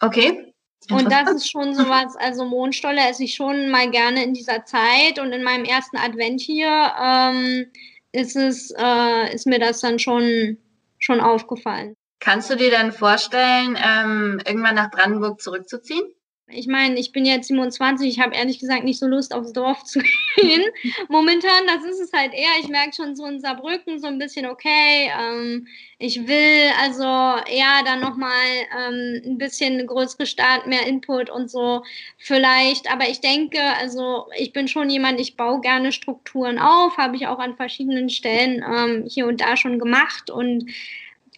Okay. 0.01 0.55
Und 0.91 1.11
das 1.11 1.31
ist 1.31 1.51
schon 1.51 1.75
sowas, 1.75 2.15
also 2.17 2.45
Mondstolle 2.45 3.01
esse 3.09 3.25
ich 3.25 3.35
schon 3.35 3.71
mal 3.71 3.91
gerne 3.91 4.23
in 4.23 4.35
dieser 4.35 4.65
Zeit 4.65 5.19
und 5.19 5.33
in 5.33 5.43
meinem 5.43 5.65
ersten 5.65 5.97
Advent 5.97 6.41
hier 6.41 6.93
ähm, 7.03 7.67
ist 8.13 8.37
es, 8.37 8.73
äh, 8.77 9.35
ist 9.35 9.47
mir 9.47 9.59
das 9.59 9.81
dann 9.81 9.99
schon, 9.99 10.59
schon 10.99 11.21
aufgefallen. 11.21 11.95
Kannst 12.21 12.51
du 12.51 12.57
dir 12.57 12.71
dann 12.71 12.93
vorstellen, 12.93 13.77
ähm, 13.83 14.41
irgendwann 14.47 14.77
nach 14.77 14.91
Brandenburg 14.91 15.41
zurückzuziehen? 15.41 16.05
Ich 16.49 16.69
meine, 16.69 16.97
ich 16.97 17.11
bin 17.11 17.27
jetzt 17.27 17.49
27, 17.49 18.09
ich 18.09 18.21
habe 18.21 18.37
ehrlich 18.37 18.61
gesagt 18.61 18.85
nicht 18.85 19.01
so 19.01 19.09
Lust, 19.09 19.35
aufs 19.35 19.53
Dorf 19.53 19.83
zu 19.85 20.01
gehen. 20.37 20.63
Momentan, 21.09 21.67
das 21.67 21.85
ist 21.85 21.99
es 21.99 22.13
halt 22.13 22.33
eher. 22.35 22.61
Ich 22.61 22.69
merke 22.69 22.95
schon 22.95 23.17
so 23.17 23.27
in 23.27 23.41
Saarbrücken 23.41 23.99
so 23.99 24.07
ein 24.07 24.19
bisschen, 24.19 24.47
okay, 24.47 25.11
ähm, 25.21 25.67
ich 25.99 26.29
will 26.29 26.71
also 26.81 27.03
eher 27.03 27.83
dann 27.85 27.99
nochmal 27.99 28.31
ähm, 28.79 29.23
ein 29.25 29.39
bisschen 29.39 29.85
größere 29.89 30.27
Stadt, 30.27 30.69
mehr 30.69 30.87
Input 30.87 31.31
und 31.31 31.51
so 31.51 31.83
vielleicht. 32.17 32.93
Aber 32.93 33.09
ich 33.09 33.21
denke, 33.21 33.61
also 33.81 34.29
ich 34.39 34.53
bin 34.53 34.69
schon 34.69 34.89
jemand, 34.89 35.19
ich 35.21 35.37
baue 35.37 35.61
gerne 35.61 35.91
Strukturen 35.91 36.61
auf, 36.61 36.97
habe 36.97 37.17
ich 37.17 37.27
auch 37.27 37.41
an 37.41 37.57
verschiedenen 37.57 38.09
Stellen 38.09 38.63
ähm, 38.63 39.05
hier 39.09 39.27
und 39.27 39.41
da 39.41 39.57
schon 39.57 39.81
gemacht 39.81 40.31
und 40.31 40.71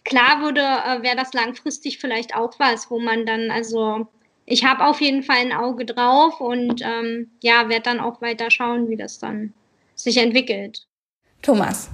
klar 0.03 0.41
würde, 0.41 0.61
äh, 0.61 1.01
wäre 1.01 1.15
das 1.15 1.33
langfristig 1.33 1.97
vielleicht 1.97 2.35
auch 2.35 2.53
was, 2.59 2.91
wo 2.91 2.99
man 2.99 3.25
dann 3.25 3.49
also 3.49 4.07
ich 4.49 4.65
habe 4.65 4.85
auf 4.85 4.99
jeden 4.99 5.21
Fall 5.21 5.37
ein 5.37 5.53
Auge 5.53 5.85
drauf 5.85 6.41
und 6.41 6.81
ähm, 6.81 7.27
ja, 7.41 7.69
werde 7.69 7.83
dann 7.83 7.99
auch 7.99 8.19
weiter 8.21 8.49
schauen, 8.49 8.89
wie 8.89 8.97
das 8.97 9.19
dann 9.19 9.53
sich 9.93 10.17
entwickelt. 10.17 10.87
Thomas, 11.43 11.89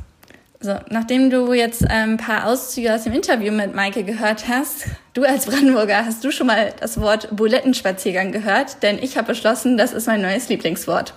so, 0.62 0.74
nachdem 0.90 1.30
du 1.30 1.52
jetzt 1.52 1.86
ein 1.90 2.16
paar 2.16 2.48
Auszüge 2.48 2.96
aus 2.96 3.04
dem 3.04 3.14
Interview 3.14 3.52
mit 3.52 3.76
Maike 3.76 4.04
gehört 4.04 4.48
hast, 4.48 4.86
du 5.14 5.24
als 5.24 5.48
Brandenburger, 5.48 6.06
hast 6.06 6.24
du 6.24 6.32
schon 6.32 6.48
mal 6.48 6.74
das 6.80 7.00
Wort 7.00 7.36
Bulettenspaziergang 7.36 8.32
gehört? 8.32 8.82
Denn 8.82 9.00
ich 9.00 9.18
habe 9.18 9.28
beschlossen, 9.28 9.78
das 9.78 9.92
ist 9.92 10.08
mein 10.08 10.22
neues 10.22 10.48
Lieblingswort. 10.48 11.14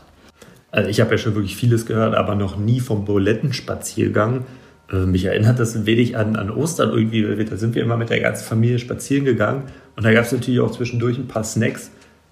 Also 0.72 0.90
ich 0.90 1.00
habe 1.00 1.12
ja 1.12 1.18
schon 1.18 1.36
wirklich 1.36 1.56
vieles 1.56 1.86
gehört, 1.86 2.16
aber 2.16 2.34
noch 2.34 2.56
nie 2.56 2.80
vom 2.80 3.04
Bulettenspaziergang. 3.04 4.44
Äh, 4.90 5.06
mich 5.06 5.24
erinnert 5.24 5.60
das 5.60 5.76
ein 5.76 5.86
wenig 5.86 6.16
an, 6.16 6.34
an 6.34 6.50
Ostern 6.50 6.90
irgendwie. 6.90 7.44
Da 7.44 7.56
sind 7.56 7.76
wir 7.76 7.82
immer 7.82 7.96
mit 7.96 8.10
der 8.10 8.20
ganzen 8.20 8.44
Familie 8.44 8.80
spazieren 8.80 9.24
gegangen 9.24 9.62
und 9.98 10.04
da 10.04 10.12
gab 10.12 10.26
es 10.26 10.30
natürlich 10.30 10.60
auch 10.60 10.70
zwischendurch 10.70 11.18
ein 11.18 11.26
paar 11.26 11.42
Snacks. 11.42 11.90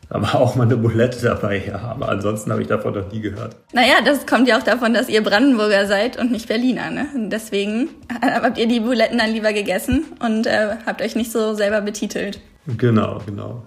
Da 0.09 0.23
war 0.23 0.37
auch 0.37 0.55
mal 0.55 0.63
eine 0.63 0.77
Bulette 0.77 1.21
dabei, 1.21 1.65
ja. 1.67 1.81
Aber 1.81 2.09
ansonsten 2.09 2.53
habe 2.53 2.63
ich 2.63 2.69
davon 2.69 2.95
noch 2.95 3.11
nie 3.11 3.21
gehört. 3.21 3.57
Naja, 3.73 3.95
das 4.05 4.25
kommt 4.25 4.47
ja 4.47 4.57
auch 4.57 4.63
davon, 4.63 4.95
dass 4.95 5.09
ihr 5.09 5.21
Brandenburger 5.21 5.85
seid 5.87 6.17
und 6.17 6.31
nicht 6.31 6.47
Berliner, 6.47 6.93
ne? 6.93 7.09
Deswegen 7.17 7.89
habt 8.23 8.57
ihr 8.57 8.69
die 8.69 8.79
Buletten 8.79 9.19
dann 9.19 9.33
lieber 9.33 9.53
gegessen 9.53 10.05
und 10.21 10.47
äh, 10.47 10.77
habt 10.87 11.03
euch 11.03 11.17
nicht 11.17 11.33
so 11.33 11.55
selber 11.55 11.81
betitelt. 11.81 12.39
Genau, 12.69 13.21
genau. 13.27 13.65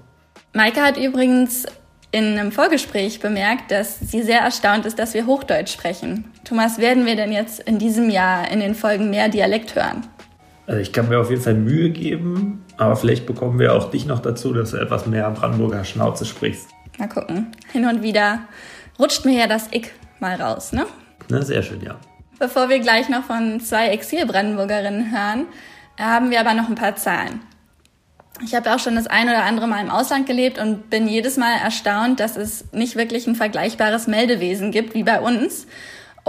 Maike 0.53 0.81
hat 0.81 0.97
übrigens 0.97 1.65
in 2.11 2.39
einem 2.39 2.53
Vorgespräch 2.53 3.19
bemerkt, 3.19 3.69
dass 3.69 3.99
sie 3.99 4.23
sehr 4.23 4.39
erstaunt 4.39 4.85
ist, 4.85 4.97
dass 4.97 5.13
wir 5.13 5.25
Hochdeutsch 5.25 5.73
sprechen. 5.73 6.23
Thomas, 6.45 6.77
werden 6.77 7.05
wir 7.05 7.17
denn 7.17 7.33
jetzt 7.33 7.59
in 7.59 7.79
diesem 7.79 8.09
Jahr 8.09 8.49
in 8.49 8.61
den 8.61 8.75
Folgen 8.75 9.09
mehr 9.09 9.27
Dialekt 9.27 9.75
hören? 9.75 10.07
Also 10.69 10.81
ich 10.81 10.93
kann 10.93 11.09
mir 11.09 11.19
auf 11.19 11.31
jeden 11.31 11.41
Fall 11.41 11.55
Mühe 11.55 11.89
geben, 11.89 12.63
aber 12.77 12.95
vielleicht 12.95 13.25
bekommen 13.25 13.57
wir 13.57 13.73
auch 13.73 13.89
dich 13.89 14.05
noch 14.05 14.19
dazu, 14.19 14.53
dass 14.53 14.69
du 14.69 14.77
etwas 14.77 15.07
mehr 15.07 15.27
Brandenburger 15.31 15.83
Schnauze 15.83 16.25
sprichst. 16.25 16.67
Mal 16.99 17.09
gucken. 17.09 17.47
Hin 17.71 17.87
und 17.87 18.03
wieder 18.03 18.41
rutscht 18.99 19.25
mir 19.25 19.39
ja 19.39 19.47
das 19.47 19.73
Ick 19.73 19.91
mal 20.19 20.39
raus, 20.39 20.71
ne? 20.71 20.85
Na, 21.27 21.41
sehr 21.41 21.63
schön, 21.63 21.81
ja. 21.81 21.95
Bevor 22.37 22.69
wir 22.69 22.77
gleich 22.81 23.09
noch 23.09 23.23
von 23.23 23.59
zwei 23.61 23.87
Exil-Brandenburgerinnen 23.87 25.11
hören, 25.11 25.47
haben 25.99 26.29
wir 26.29 26.39
aber 26.39 26.53
noch 26.53 26.69
ein 26.69 26.75
paar 26.75 26.95
Zahlen. 26.95 27.41
Ich 28.45 28.53
habe 28.53 28.71
auch 28.71 28.79
schon 28.79 28.93
das 28.93 29.07
ein 29.07 29.27
oder 29.27 29.45
andere 29.45 29.67
Mal 29.67 29.83
im 29.83 29.89
Ausland 29.89 30.27
gelebt 30.27 30.59
und 30.59 30.91
bin 30.91 31.07
jedes 31.07 31.35
Mal 31.35 31.57
erstaunt, 31.63 32.19
dass 32.19 32.37
es 32.37 32.71
nicht 32.73 32.95
wirklich 32.95 33.25
ein 33.25 33.35
vergleichbares 33.35 34.05
Meldewesen 34.05 34.71
gibt 34.71 34.93
wie 34.93 35.03
bei 35.03 35.19
uns. 35.19 35.65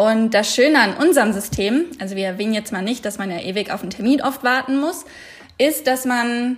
Und 0.01 0.33
das 0.33 0.55
Schöne 0.55 0.81
an 0.81 0.95
unserem 0.95 1.35
System, 1.35 1.85
also 1.99 2.17
wir 2.17 2.25
erwähnen 2.25 2.55
jetzt 2.55 2.73
mal 2.73 2.81
nicht, 2.81 3.05
dass 3.05 3.19
man 3.19 3.31
ja 3.31 3.39
ewig 3.39 3.71
auf 3.71 3.83
einen 3.83 3.91
Termin 3.91 4.23
oft 4.23 4.43
warten 4.43 4.81
muss, 4.81 5.05
ist, 5.59 5.87
dass 5.87 6.07
man 6.07 6.57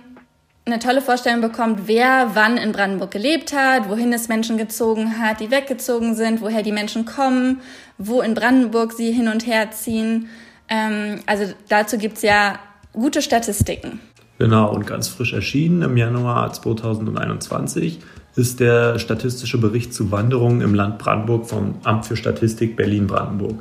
eine 0.63 0.79
tolle 0.79 1.01
Vorstellung 1.01 1.41
bekommt, 1.41 1.81
wer 1.87 2.35
wann 2.35 2.55
in 2.55 2.71
Brandenburg 2.71 3.11
gelebt 3.11 3.51
hat, 3.51 3.89
wohin 3.89 4.13
es 4.13 4.29
Menschen 4.29 4.55
gezogen 4.57 5.19
hat, 5.19 5.41
die 5.41 5.51
weggezogen 5.51 6.15
sind, 6.15 6.39
woher 6.39 6.63
die 6.63 6.71
Menschen 6.71 7.03
kommen, 7.03 7.59
wo 7.97 8.21
in 8.21 8.33
Brandenburg 8.33 8.93
sie 8.93 9.11
hin 9.11 9.27
und 9.27 9.45
her 9.45 9.71
ziehen. 9.71 10.29
Ähm, 10.69 11.19
also 11.25 11.53
dazu 11.67 11.97
gibt's 11.97 12.21
ja 12.21 12.59
gute 12.93 13.21
Statistiken. 13.21 13.99
Genau, 14.39 14.73
und 14.73 14.87
ganz 14.87 15.09
frisch 15.09 15.33
erschienen 15.33 15.81
im 15.81 15.97
Januar 15.97 16.53
2021 16.53 17.99
ist 18.35 18.59
der 18.59 18.99
statistische 18.99 19.59
Bericht 19.59 19.93
zu 19.93 20.11
Wanderungen 20.11 20.61
im 20.61 20.73
Land 20.73 20.97
Brandenburg 20.97 21.45
vom 21.47 21.75
Amt 21.83 22.05
für 22.05 22.15
Statistik 22.15 22.75
Berlin-Brandenburg. 22.75 23.55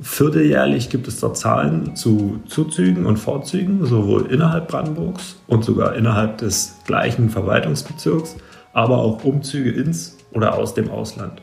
Vierteljährlich 0.00 0.90
gibt 0.90 1.06
es 1.06 1.20
dort 1.20 1.36
Zahlen 1.36 1.94
zu 1.94 2.40
Zuzügen 2.48 3.06
und 3.06 3.18
Vorzügen, 3.18 3.84
sowohl 3.86 4.32
innerhalb 4.32 4.68
Brandenburgs 4.68 5.36
und 5.46 5.64
sogar 5.64 5.94
innerhalb 5.94 6.38
des 6.38 6.76
gleichen 6.86 7.30
Verwaltungsbezirks, 7.30 8.36
aber 8.72 8.98
auch 8.98 9.22
Umzüge 9.22 9.70
ins 9.70 10.16
oder 10.32 10.58
aus 10.58 10.74
dem 10.74 10.90
Ausland. 10.90 11.40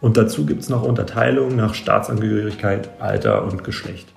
Und 0.00 0.16
dazu 0.16 0.46
gibt 0.46 0.62
es 0.62 0.70
noch 0.70 0.82
Unterteilungen 0.82 1.56
nach 1.56 1.74
Staatsangehörigkeit, 1.74 2.88
Alter 3.00 3.44
und 3.44 3.64
Geschlecht. 3.64 4.08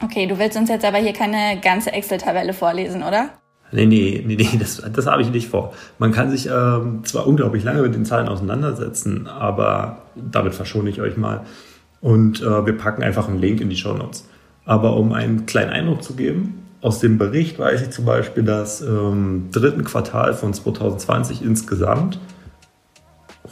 Okay, 0.00 0.26
du 0.26 0.38
willst 0.38 0.56
uns 0.56 0.68
jetzt 0.68 0.84
aber 0.84 0.98
hier 0.98 1.12
keine 1.12 1.60
ganze 1.60 1.92
Excel-Tabelle 1.92 2.52
vorlesen, 2.52 3.02
oder? 3.02 3.30
Nee, 3.70 3.86
nee, 3.86 4.22
nee, 4.26 4.36
nee 4.36 4.58
das, 4.58 4.82
das 4.92 5.06
habe 5.06 5.22
ich 5.22 5.30
nicht 5.30 5.48
vor. 5.48 5.72
Man 5.98 6.12
kann 6.12 6.30
sich 6.30 6.46
ähm, 6.46 7.04
zwar 7.04 7.26
unglaublich 7.26 7.64
lange 7.64 7.82
mit 7.82 7.94
den 7.94 8.04
Zahlen 8.04 8.28
auseinandersetzen, 8.28 9.26
aber 9.26 10.02
damit 10.14 10.54
verschone 10.54 10.90
ich 10.90 11.00
euch 11.00 11.16
mal. 11.16 11.42
Und 12.00 12.40
äh, 12.40 12.66
wir 12.66 12.78
packen 12.78 13.02
einfach 13.02 13.28
einen 13.28 13.38
Link 13.38 13.60
in 13.60 13.68
die 13.68 13.76
Show 13.76 13.94
Notes. 13.94 14.26
Aber 14.64 14.96
um 14.96 15.12
einen 15.12 15.46
kleinen 15.46 15.70
Eindruck 15.70 16.02
zu 16.02 16.14
geben, 16.14 16.62
aus 16.80 17.00
dem 17.00 17.18
Bericht 17.18 17.58
weiß 17.58 17.82
ich 17.82 17.90
zum 17.90 18.04
Beispiel, 18.04 18.44
dass 18.44 18.80
im 18.80 19.50
dritten 19.50 19.84
Quartal 19.84 20.34
von 20.34 20.54
2020 20.54 21.42
insgesamt 21.42 22.20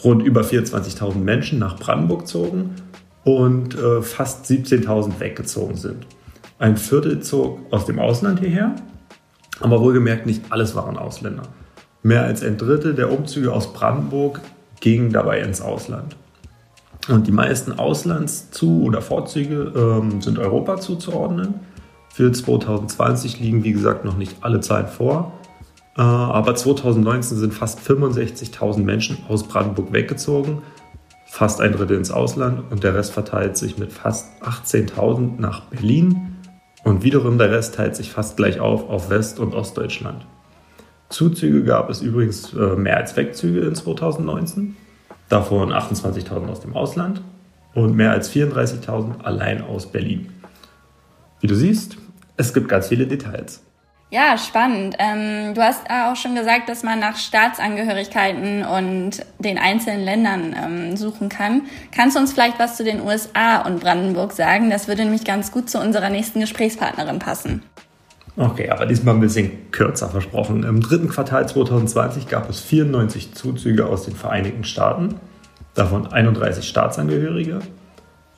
rund 0.05 0.23
über 0.23 0.43
24.000 0.43 1.17
Menschen 1.17 1.59
nach 1.59 1.79
Brandenburg 1.79 2.29
zogen 2.29 2.75
und 3.25 3.75
äh, 3.75 4.03
fast 4.03 4.47
17.000 4.47 5.19
weggezogen 5.19 5.77
sind. 5.77 6.07
Ein 6.59 6.77
Viertel 6.77 7.21
zog 7.21 7.61
aus 7.71 7.87
dem 7.87 7.99
Ausland 7.99 8.41
hierher, 8.41 8.77
aber 9.61 9.81
wohlgemerkt 9.81 10.27
nicht 10.27 10.42
alles 10.51 10.75
waren 10.75 10.97
Ausländer. 10.97 11.45
Mehr 12.03 12.25
als 12.25 12.42
ein 12.42 12.57
Drittel 12.57 12.95
der 12.95 13.11
Umzüge 13.11 13.53
aus 13.53 13.73
Brandenburg 13.73 14.40
gingen 14.81 15.12
dabei 15.12 15.40
ins 15.40 15.61
Ausland. 15.61 16.16
Und 17.09 17.27
die 17.27 17.33
meisten 17.33 17.73
Auslandszu- 17.73 18.83
oder 18.83 19.01
Vorzüge 19.01 19.73
ähm, 19.77 20.21
sind 20.21 20.38
Europa 20.38 20.79
zuzuordnen. 20.79 21.55
Für 22.12 22.33
2020 22.33 23.40
liegen, 23.40 23.64
wie 23.64 23.73
gesagt, 23.73 24.05
noch 24.05 24.16
nicht 24.16 24.37
alle 24.40 24.61
Zahlen 24.61 24.88
vor. 24.88 25.33
Äh, 25.97 26.03
aber 26.03 26.55
2019 26.55 27.38
sind 27.38 27.55
fast 27.55 27.81
65.000 27.81 28.79
Menschen 28.79 29.19
aus 29.29 29.45
Brandenburg 29.45 29.92
weggezogen 29.92 30.62
fast 31.37 31.61
ein 31.61 31.73
Drittel 31.73 31.99
ins 31.99 32.11
Ausland 32.11 32.62
und 32.71 32.83
der 32.83 32.95
Rest 32.95 33.12
verteilt 33.12 33.59
sich 33.59 33.77
mit 33.77 33.92
fast 33.92 34.42
18.000 34.42 35.38
nach 35.38 35.62
Berlin 35.66 36.36
und 36.87 37.03
wiederum 37.03 37.37
der 37.37 37.51
Rest 37.51 37.75
teilt 37.75 37.96
sich 37.96 38.12
fast 38.12 38.37
gleich 38.37 38.61
auf 38.61 38.88
auf 38.88 39.11
West- 39.11 39.40
und 39.40 39.55
Ostdeutschland. 39.55 40.25
Zuzüge 41.09 41.64
gab 41.64 41.90
es 41.90 42.01
übrigens 42.01 42.55
äh, 42.55 42.77
mehr 42.77 42.96
als 42.96 43.16
Wegzüge 43.16 43.62
in 43.62 43.75
2019, 43.75 44.77
davon 45.29 45.72
28.000 45.72 46.46
aus 46.46 46.61
dem 46.61 46.77
Ausland 46.77 47.22
und 47.75 47.96
mehr 47.96 48.12
als 48.12 48.31
34.000 48.31 49.22
allein 49.22 49.62
aus 49.62 49.90
Berlin. 49.90 50.29
Wie 51.40 51.49
du 51.49 51.57
siehst, 51.57 51.96
es 52.37 52.55
gibt 52.55 52.68
ganz 52.68 52.87
viele 52.87 53.09
Details. 53.09 53.66
Ja, 54.09 54.38
spannend. 54.38 54.95
Ähm, 55.01 55.55
du 55.55 55.62
hast 55.62 55.83
auch 55.90 56.14
schon 56.14 56.37
gesagt, 56.37 56.69
dass 56.69 56.85
man 56.85 57.01
nach 57.01 57.16
Staatsangehörigkeiten 57.16 58.64
und 58.64 59.27
den 59.40 59.59
einzelnen 59.59 60.05
Ländern 60.05 60.55
ähm, 60.57 60.97
suchen 60.97 61.29
kann. 61.29 61.62
Kannst 61.92 62.16
du 62.16 62.21
uns 62.21 62.33
vielleicht 62.33 62.61
was 62.61 62.77
zu 62.77 62.85
den 62.85 63.01
USA 63.01 63.62
und 63.62 63.81
Brandenburg 63.81 64.33
sagen? 64.33 64.71
Das 64.71 64.87
würde 64.87 65.03
nämlich 65.03 65.25
ganz 65.25 65.51
gut 65.51 65.69
zu 65.69 65.81
unserer 65.81 66.09
nächsten 66.09 66.38
Gesprächspartnerin 66.38 67.19
passen. 67.19 67.64
Okay, 68.37 68.71
aber 68.71 68.87
diesmal 68.87 69.14
ein 69.14 69.21
bisschen 69.21 69.73
kürzer 69.73 70.09
versprochen. 70.09 70.62
Im 70.62 70.81
dritten 70.81 71.09
Quartal 71.09 71.49
2020 71.49 72.29
gab 72.29 72.49
es 72.49 72.61
94 72.61 73.35
Zuzüge 73.35 73.87
aus 73.87 74.05
den 74.05 74.14
Vereinigten 74.14 74.62
Staaten, 74.62 75.16
davon 75.75 76.07
31 76.07 76.69
Staatsangehörige 76.69 77.61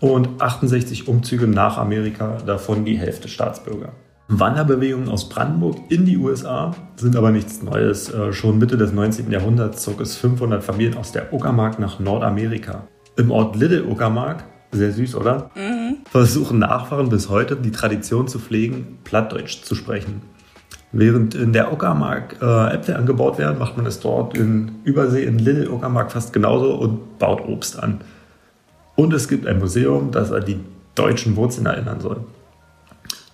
und 0.01 0.41
68 0.41 1.09
Umzüge 1.09 1.47
nach 1.47 1.77
Amerika, 1.77 2.39
davon 2.47 2.87
die 2.87 2.97
Hälfte 2.97 3.29
Staatsbürger. 3.29 3.93
Wanderbewegungen 4.29 5.09
aus 5.09 5.31
Brandenburg 5.31 5.79
in 5.89 6.05
die 6.05 6.19
USA 6.19 6.75
sind 6.97 7.17
aber 7.17 7.31
nichts 7.31 7.63
Neues. 7.63 8.13
Äh, 8.13 8.35
schon 8.35 8.59
Mitte 8.59 8.77
des 8.77 8.93
19. 8.93 9.31
Jahrhunderts 9.31 9.83
zog 9.83 10.03
es 10.03 10.17
500 10.17 10.63
Familien 10.63 10.99
aus 10.99 11.13
der 11.13 11.33
Uckermark 11.33 11.79
nach 11.79 11.99
Nordamerika. 11.99 12.87
Im 13.17 13.31
Ort 13.31 13.57
Little 13.57 13.85
Uckermark, 13.85 14.45
sehr 14.71 14.93
süß, 14.93 15.17
oder? 15.17 15.51
Mhm. 15.55 15.97
Versuchen 16.11 16.59
Nachfahren 16.59 17.09
bis 17.09 17.31
heute 17.31 17.57
die 17.57 17.71
Tradition 17.71 18.29
zu 18.29 18.39
pflegen, 18.39 18.99
Plattdeutsch 19.03 19.63
zu 19.63 19.75
sprechen. 19.75 20.21
Während 20.93 21.35
in 21.35 21.55
der 21.55 21.73
Uckermark 21.73 22.37
äh, 22.43 22.75
Äpfel 22.75 22.97
angebaut 22.97 23.39
werden, 23.39 23.59
macht 23.59 23.79
man 23.79 23.87
es 23.87 23.99
dort 24.01 24.37
in 24.37 24.73
Übersee 24.85 25.25
in 25.25 25.39
Little 25.39 25.71
Uckermark 25.71 26.13
fast 26.13 26.35
genauso 26.35 26.75
und 26.75 27.19
baut 27.19 27.47
Obst 27.49 27.83
an. 27.83 28.03
Und 28.95 29.15
es 29.15 29.27
gibt 29.27 29.47
ein 29.47 29.59
Museum, 29.59 30.11
das 30.11 30.33
an 30.33 30.45
die 30.45 30.61
deutschen 30.95 31.37
Wurzeln 31.37 31.67
erinnern 31.67 32.01
soll. 32.01 32.21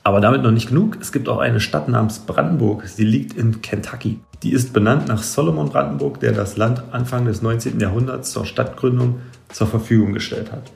Aber 0.07 0.21
damit 0.21 0.43
noch 0.43 0.51
nicht 0.51 0.69
genug. 0.69 0.99
Es 1.01 1.13
gibt 1.13 1.31
auch 1.31 1.39
eine 1.39 1.61
Stadt 1.61 1.89
namens 1.89 2.19
Brandenburg. 2.19 2.87
Sie 2.87 3.05
liegt 3.05 3.33
in 3.39 3.63
Kentucky. 3.63 4.21
Die 4.43 4.53
ist 4.53 4.75
benannt 4.75 5.09
nach 5.09 5.23
Solomon 5.23 5.71
Brandenburg, 5.71 6.21
der 6.21 6.33
das 6.33 6.59
Land 6.59 6.83
Anfang 6.93 7.25
des 7.25 7.41
19. 7.41 7.81
Jahrhunderts 7.81 8.31
zur 8.31 8.45
Stadtgründung 8.45 9.21
zur 9.49 9.67
Verfügung 9.67 10.13
gestellt 10.13 10.53
hat. 10.53 10.71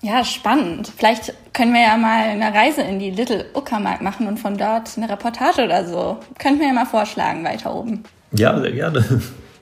Ja, 0.00 0.24
spannend. 0.24 0.90
Vielleicht 0.96 1.34
können 1.52 1.74
wir 1.74 1.82
ja 1.82 1.96
mal 1.98 2.24
eine 2.24 2.52
Reise 2.54 2.80
in 2.80 2.98
die 2.98 3.10
Little 3.10 3.44
Uckermark 3.54 4.00
machen 4.00 4.26
und 4.26 4.38
von 4.38 4.56
dort 4.56 4.96
eine 4.96 5.10
Reportage 5.10 5.62
oder 5.62 5.86
so. 5.86 6.18
Könnten 6.38 6.60
wir 6.60 6.68
ja 6.68 6.72
mal 6.72 6.86
vorschlagen, 6.86 7.44
weiter 7.44 7.74
oben. 7.74 8.04
Ja, 8.32 8.58
sehr 8.58 8.72
gerne. 8.72 9.04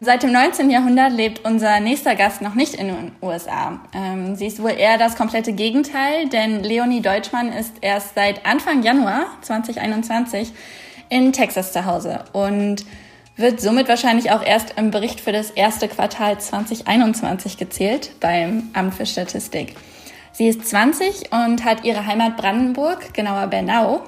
Seit 0.03 0.23
dem 0.23 0.33
19. 0.33 0.71
Jahrhundert 0.71 1.13
lebt 1.13 1.45
unser 1.45 1.79
nächster 1.79 2.15
Gast 2.15 2.41
noch 2.41 2.55
nicht 2.55 2.75
in 2.75 2.87
den 2.87 3.13
USA. 3.21 3.81
Ähm, 3.95 4.35
sie 4.35 4.47
ist 4.47 4.63
wohl 4.63 4.71
eher 4.71 4.97
das 4.97 5.15
komplette 5.15 5.53
Gegenteil, 5.53 6.27
denn 6.31 6.65
Leonie 6.65 7.03
Deutschmann 7.03 7.53
ist 7.53 7.75
erst 7.83 8.15
seit 8.15 8.47
Anfang 8.47 8.83
Januar 8.83 9.27
2021 9.43 10.55
in 11.11 11.35
Texas 11.35 11.75
zu 11.75 11.85
Hause 11.85 12.25
und 12.33 12.87
wird 13.37 13.61
somit 13.61 13.91
wahrscheinlich 13.91 14.31
auch 14.31 14.43
erst 14.43 14.79
im 14.79 14.91
Bericht 14.91 15.21
für 15.21 15.33
das 15.33 15.51
erste 15.51 15.87
Quartal 15.87 16.41
2021 16.41 17.59
gezählt 17.59 18.13
beim 18.21 18.71
Amt 18.73 18.95
für 18.95 19.05
Statistik. 19.05 19.77
Sie 20.33 20.49
ist 20.49 20.67
20 20.67 21.31
und 21.31 21.63
hat 21.67 21.85
ihre 21.85 22.07
Heimat 22.07 22.39
Brandenburg, 22.39 23.13
genauer 23.13 23.49
Bernau, 23.49 24.01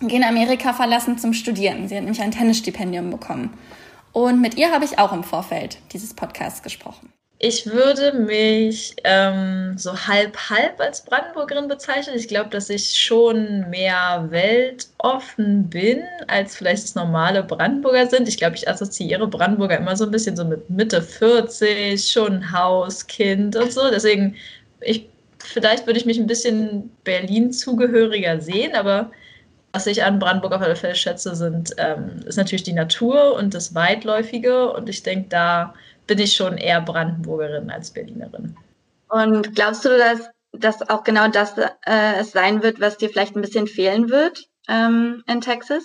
in 0.00 0.24
Amerika 0.24 0.72
verlassen 0.72 1.18
zum 1.18 1.34
Studieren. 1.34 1.86
Sie 1.86 1.96
hat 1.96 2.02
nämlich 2.04 2.22
ein 2.22 2.30
Tennisstipendium 2.30 3.10
bekommen. 3.10 3.50
Und 4.12 4.40
mit 4.40 4.56
ihr 4.56 4.70
habe 4.70 4.84
ich 4.84 4.98
auch 4.98 5.12
im 5.12 5.24
Vorfeld 5.24 5.78
dieses 5.92 6.14
Podcasts 6.14 6.62
gesprochen. 6.62 7.12
Ich 7.44 7.66
würde 7.66 8.12
mich 8.12 8.94
ähm, 9.02 9.76
so 9.76 10.06
halb-halb 10.06 10.78
als 10.78 11.04
Brandenburgerin 11.04 11.66
bezeichnen. 11.66 12.14
Ich 12.16 12.28
glaube, 12.28 12.50
dass 12.50 12.70
ich 12.70 12.96
schon 12.96 13.68
mehr 13.68 14.28
weltoffen 14.28 15.68
bin, 15.68 16.04
als 16.28 16.54
vielleicht 16.54 16.84
das 16.84 16.94
normale 16.94 17.42
Brandenburger 17.42 18.06
sind. 18.06 18.28
Ich 18.28 18.36
glaube, 18.36 18.54
ich 18.54 18.68
assoziiere 18.68 19.26
Brandenburger 19.26 19.76
immer 19.76 19.96
so 19.96 20.04
ein 20.04 20.12
bisschen 20.12 20.36
so 20.36 20.44
mit 20.44 20.70
Mitte 20.70 21.02
40, 21.02 22.12
schon 22.12 22.52
Haus, 22.52 23.08
Kind 23.08 23.56
und 23.56 23.72
so. 23.72 23.90
Deswegen, 23.90 24.36
ich, 24.80 25.08
vielleicht 25.40 25.86
würde 25.86 25.98
ich 25.98 26.06
mich 26.06 26.20
ein 26.20 26.28
bisschen 26.28 26.92
Berlin 27.02 27.52
zugehöriger 27.52 28.40
sehen, 28.40 28.76
aber 28.76 29.10
was 29.72 29.86
ich 29.86 30.04
an 30.04 30.18
Brandenburg 30.18 30.52
auf 30.52 30.62
alle 30.62 30.76
Fälle 30.76 30.94
schätze, 30.94 31.34
sind, 31.34 31.74
ähm, 31.78 32.20
ist 32.26 32.36
natürlich 32.36 32.62
die 32.62 32.72
Natur 32.72 33.34
und 33.34 33.54
das 33.54 33.74
Weitläufige. 33.74 34.72
Und 34.72 34.88
ich 34.88 35.02
denke, 35.02 35.28
da 35.28 35.74
bin 36.06 36.18
ich 36.18 36.34
schon 36.34 36.58
eher 36.58 36.80
Brandenburgerin 36.80 37.70
als 37.70 37.90
Berlinerin. 37.90 38.56
Und 39.08 39.54
glaubst 39.54 39.84
du, 39.84 39.90
dass 39.90 40.30
das 40.52 40.88
auch 40.90 41.04
genau 41.04 41.28
das 41.28 41.56
äh, 41.56 42.20
es 42.20 42.32
sein 42.32 42.62
wird, 42.62 42.80
was 42.80 42.98
dir 42.98 43.08
vielleicht 43.08 43.34
ein 43.34 43.42
bisschen 43.42 43.66
fehlen 43.66 44.10
wird 44.10 44.46
ähm, 44.68 45.22
in 45.26 45.40
Texas? 45.40 45.84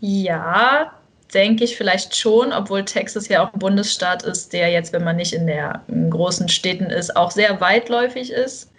Ja, 0.00 0.92
denke 1.34 1.64
ich 1.64 1.76
vielleicht 1.76 2.16
schon, 2.16 2.52
obwohl 2.52 2.84
Texas 2.84 3.28
ja 3.28 3.44
auch 3.46 3.52
ein 3.52 3.58
Bundesstaat 3.58 4.22
ist, 4.22 4.52
der 4.52 4.70
jetzt, 4.70 4.92
wenn 4.92 5.04
man 5.04 5.16
nicht 5.16 5.32
in 5.32 5.46
der 5.46 5.82
in 5.88 6.10
großen 6.10 6.48
Städten 6.48 6.86
ist, 6.86 7.16
auch 7.16 7.30
sehr 7.30 7.60
weitläufig 7.60 8.30
ist. 8.32 8.70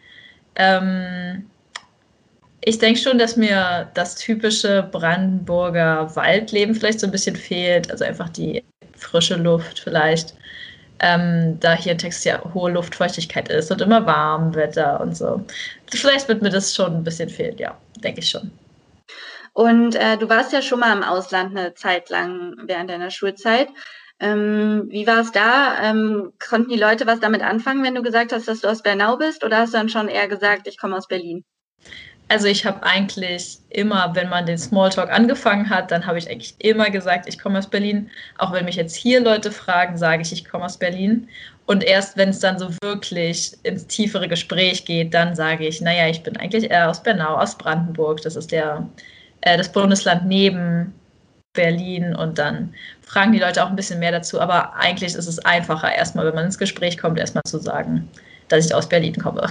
Ähm, 0.56 1.50
ich 2.66 2.78
denke 2.80 3.00
schon, 3.00 3.18
dass 3.18 3.36
mir 3.36 3.90
das 3.94 4.16
typische 4.16 4.88
Brandenburger 4.92 6.16
Waldleben 6.16 6.76
vielleicht 6.76 7.00
so 7.00 7.08
ein 7.08 7.12
bisschen 7.12 7.36
fehlt. 7.36 7.92
Also 7.92 8.06
einfach 8.06 8.30
die 8.30 8.64
frische 8.96 9.36
Luft 9.36 9.80
vielleicht. 9.80 10.34
Ähm, 11.00 11.60
da 11.60 11.74
hier 11.74 11.94
in 11.94 11.98
Texas 11.98 12.24
ja 12.24 12.42
hohe 12.54 12.72
Luftfeuchtigkeit 12.72 13.50
ist 13.50 13.72
und 13.72 13.82
immer 13.82 14.06
warm 14.06 14.56
Wetter 14.56 15.02
und 15.02 15.18
so. 15.18 15.44
Vielleicht 15.92 16.30
wird 16.30 16.42
mir 16.42 16.50
das 16.50 16.74
schon 16.74 16.96
ein 16.96 17.04
bisschen 17.04 17.30
fehlen, 17.30 17.58
ja, 17.58 17.78
denke 17.98 18.22
ich 18.22 18.30
schon. 18.30 18.52
Und 19.52 19.96
äh, 19.96 20.18
du 20.18 20.30
warst 20.30 20.54
ja 20.54 20.62
schon 20.62 20.80
mal 20.80 20.96
im 20.96 21.04
Ausland 21.04 21.58
eine 21.58 21.74
Zeit 21.74 22.10
lang 22.10 22.56
während 22.66 22.90
deiner 22.90 23.12
Schulzeit. 23.12 23.68
Ähm, 24.20 24.86
wie 24.90 25.06
war 25.06 25.20
es 25.20 25.32
da? 25.32 25.76
Ähm, 25.84 26.32
konnten 26.40 26.70
die 26.70 26.80
Leute 26.80 27.06
was 27.06 27.20
damit 27.20 27.42
anfangen, 27.42 27.84
wenn 27.84 27.96
du 27.96 28.02
gesagt 28.02 28.32
hast, 28.32 28.48
dass 28.48 28.62
du 28.62 28.70
aus 28.70 28.82
Bernau 28.82 29.18
bist? 29.18 29.44
Oder 29.44 29.58
hast 29.58 29.74
du 29.74 29.78
dann 29.78 29.90
schon 29.90 30.08
eher 30.08 30.30
gesagt, 30.30 30.68
ich 30.68 30.78
komme 30.78 30.96
aus 30.96 31.08
Berlin? 31.08 31.44
Also 32.34 32.48
ich 32.48 32.66
habe 32.66 32.82
eigentlich 32.82 33.60
immer, 33.70 34.16
wenn 34.16 34.28
man 34.28 34.48
den 34.48 34.58
Smalltalk 34.58 35.12
angefangen 35.12 35.70
hat, 35.70 35.92
dann 35.92 36.08
habe 36.08 36.18
ich 36.18 36.28
eigentlich 36.28 36.56
immer 36.58 36.90
gesagt, 36.90 37.30
ich 37.30 37.38
komme 37.38 37.60
aus 37.60 37.70
Berlin. 37.70 38.10
Auch 38.40 38.52
wenn 38.52 38.66
mich 38.66 38.76
jetzt 38.76 38.96
hier 38.96 39.22
Leute 39.22 39.52
fragen, 39.52 39.98
sage 39.98 40.24
ich, 40.24 40.34
ich 40.34 40.44
komme 40.44 40.66
aus 40.66 40.80
Berlin. 40.80 41.30
Und 41.68 41.84
erst 41.84 42.18
wenn 42.18 42.30
es 42.30 42.40
dann 42.40 42.58
so 42.58 42.70
wirklich 42.82 43.56
ins 43.62 43.86
tiefere 43.86 44.28
Gespräch 44.28 44.84
geht, 44.84 45.14
dann 45.14 45.36
sage 45.36 45.68
ich, 45.68 45.80
naja, 45.80 46.08
ich 46.08 46.24
bin 46.24 46.36
eigentlich 46.36 46.72
eher 46.72 46.90
aus 46.90 47.04
Bernau, 47.04 47.36
aus 47.36 47.56
Brandenburg. 47.56 48.24
Das 48.24 48.36
ist 48.36 48.52
der, 48.52 48.90
äh, 49.42 49.56
das 49.56 49.72
Bundesland 49.72 50.26
neben 50.26 50.92
Berlin. 51.54 52.16
Und 52.16 52.40
dann 52.40 52.74
fragen 53.04 53.32
die 53.32 53.40
Leute 53.40 53.64
auch 53.64 53.70
ein 53.70 53.76
bisschen 53.76 54.00
mehr 54.00 54.12
dazu. 54.12 54.42
Aber 54.42 54.74
eigentlich 54.74 55.14
ist 55.14 55.28
es 55.28 55.38
einfacher, 55.38 55.94
erstmal, 55.94 56.26
wenn 56.26 56.34
man 56.34 56.46
ins 56.46 56.58
Gespräch 56.58 56.98
kommt, 56.98 57.20
erstmal 57.20 57.44
zu 57.46 57.60
sagen, 57.60 58.10
dass 58.48 58.66
ich 58.66 58.74
aus 58.74 58.90
Berlin 58.90 59.18
komme. 59.18 59.48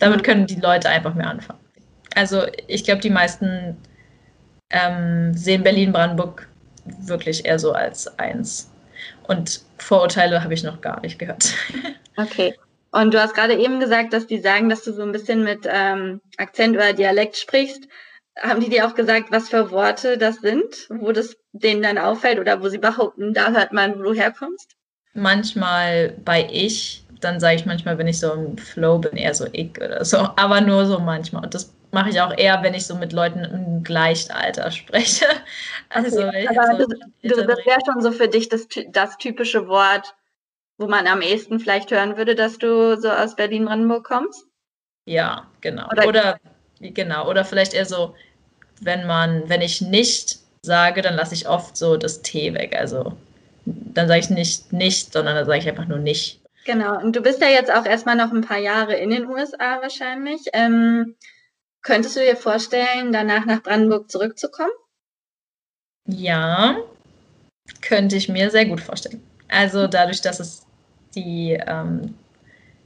Damit 0.00 0.24
können 0.24 0.48
die 0.48 0.56
Leute 0.56 0.88
einfach 0.88 1.14
mehr 1.14 1.30
anfangen. 1.30 1.65
Also 2.16 2.46
ich 2.66 2.82
glaube, 2.84 3.00
die 3.00 3.10
meisten 3.10 3.76
ähm, 4.70 5.34
sehen 5.34 5.62
Berlin-Brandenburg 5.62 6.48
wirklich 7.00 7.44
eher 7.44 7.58
so 7.58 7.72
als 7.72 8.18
eins. 8.18 8.70
Und 9.28 9.60
Vorurteile 9.78 10.42
habe 10.42 10.54
ich 10.54 10.62
noch 10.62 10.80
gar 10.80 11.00
nicht 11.00 11.18
gehört. 11.18 11.54
Okay. 12.18 12.54
Und 12.92 13.12
du 13.12 13.20
hast 13.20 13.34
gerade 13.34 13.54
eben 13.54 13.78
gesagt, 13.78 14.14
dass 14.14 14.26
die 14.26 14.38
sagen, 14.38 14.70
dass 14.70 14.82
du 14.82 14.90
so 14.90 15.02
ein 15.02 15.12
bisschen 15.12 15.44
mit 15.44 15.68
ähm, 15.70 16.22
Akzent 16.38 16.74
oder 16.74 16.94
Dialekt 16.94 17.36
sprichst. 17.36 17.86
Haben 18.40 18.62
die 18.62 18.70
dir 18.70 18.86
auch 18.86 18.94
gesagt, 18.94 19.30
was 19.30 19.50
für 19.50 19.70
Worte 19.70 20.16
das 20.16 20.36
sind, 20.36 20.88
wo 20.88 21.12
das 21.12 21.36
denen 21.52 21.82
dann 21.82 21.98
auffällt 21.98 22.38
oder 22.38 22.62
wo 22.62 22.70
sie 22.70 22.78
behaupten, 22.78 23.34
da 23.34 23.50
hört 23.50 23.74
man, 23.74 23.98
wo 23.98 24.02
du 24.02 24.14
herkommst? 24.14 24.76
Manchmal 25.12 26.14
bei 26.24 26.48
ich, 26.50 27.04
dann 27.20 27.38
sage 27.38 27.56
ich 27.56 27.66
manchmal, 27.66 27.98
wenn 27.98 28.08
ich 28.08 28.18
so 28.18 28.32
im 28.32 28.56
Flow 28.56 28.96
bin, 28.96 29.18
eher 29.18 29.34
so 29.34 29.46
ich 29.52 29.76
oder 29.76 30.02
so, 30.02 30.16
aber 30.36 30.62
nur 30.62 30.86
so 30.86 30.98
manchmal. 30.98 31.44
Und 31.44 31.52
das 31.52 31.75
mache 31.96 32.10
ich 32.10 32.20
auch 32.20 32.36
eher, 32.36 32.62
wenn 32.62 32.74
ich 32.74 32.86
so 32.86 32.94
mit 32.94 33.14
Leuten 33.14 33.42
im 33.42 33.82
Gleichalter 33.82 34.70
spreche. 34.70 35.26
Also, 35.88 36.26
okay, 36.26 36.48
aber 36.48 36.76
so 36.76 36.86
das, 37.22 37.46
das 37.46 37.64
wäre 37.64 37.78
schon 37.86 38.02
so 38.02 38.10
für 38.10 38.26
dich 38.26 38.48
das, 38.48 38.66
das 38.88 39.16
typische 39.18 39.68
Wort, 39.68 40.14
wo 40.78 40.88
man 40.88 41.06
am 41.06 41.22
ehesten 41.22 41.60
vielleicht 41.60 41.92
hören 41.92 42.16
würde, 42.16 42.34
dass 42.34 42.58
du 42.58 43.00
so 43.00 43.08
aus 43.08 43.36
Berlin-Brandenburg 43.36 44.04
kommst? 44.04 44.46
Ja, 45.04 45.46
genau. 45.60 45.88
Oder, 45.92 46.08
Oder 46.08 46.40
genau. 46.80 47.30
Oder 47.30 47.44
vielleicht 47.44 47.72
eher 47.72 47.86
so, 47.86 48.16
wenn 48.80 49.06
man, 49.06 49.48
wenn 49.48 49.62
ich 49.62 49.80
nicht 49.80 50.40
sage, 50.62 51.02
dann 51.02 51.14
lasse 51.14 51.34
ich 51.34 51.48
oft 51.48 51.76
so 51.76 51.96
das 51.96 52.20
T 52.22 52.52
weg. 52.52 52.76
Also 52.76 53.12
dann 53.64 54.08
sage 54.08 54.20
ich 54.20 54.30
nicht 54.30 54.72
nicht, 54.72 55.12
sondern 55.12 55.36
dann 55.36 55.46
sage 55.46 55.60
ich 55.60 55.68
einfach 55.68 55.86
nur 55.86 55.98
nicht. 55.98 56.40
Genau, 56.64 56.98
und 56.98 57.14
du 57.14 57.20
bist 57.20 57.40
ja 57.40 57.48
jetzt 57.48 57.72
auch 57.72 57.86
erstmal 57.86 58.16
noch 58.16 58.32
ein 58.32 58.40
paar 58.40 58.58
Jahre 58.58 58.96
in 58.96 59.10
den 59.10 59.26
USA 59.26 59.80
wahrscheinlich. 59.80 60.42
Ähm, 60.52 61.14
könntest 61.86 62.16
du 62.16 62.20
dir 62.20 62.36
vorstellen, 62.36 63.12
danach 63.12 63.46
nach 63.46 63.62
Brandenburg 63.62 64.10
zurückzukommen? 64.10 64.72
Ja, 66.08 66.76
könnte 67.80 68.16
ich 68.16 68.28
mir 68.28 68.50
sehr 68.50 68.66
gut 68.66 68.80
vorstellen. 68.80 69.22
Also 69.48 69.86
dadurch, 69.86 70.20
dass 70.20 70.40
es 70.40 70.66
die, 71.14 71.52
ähm, 71.66 72.14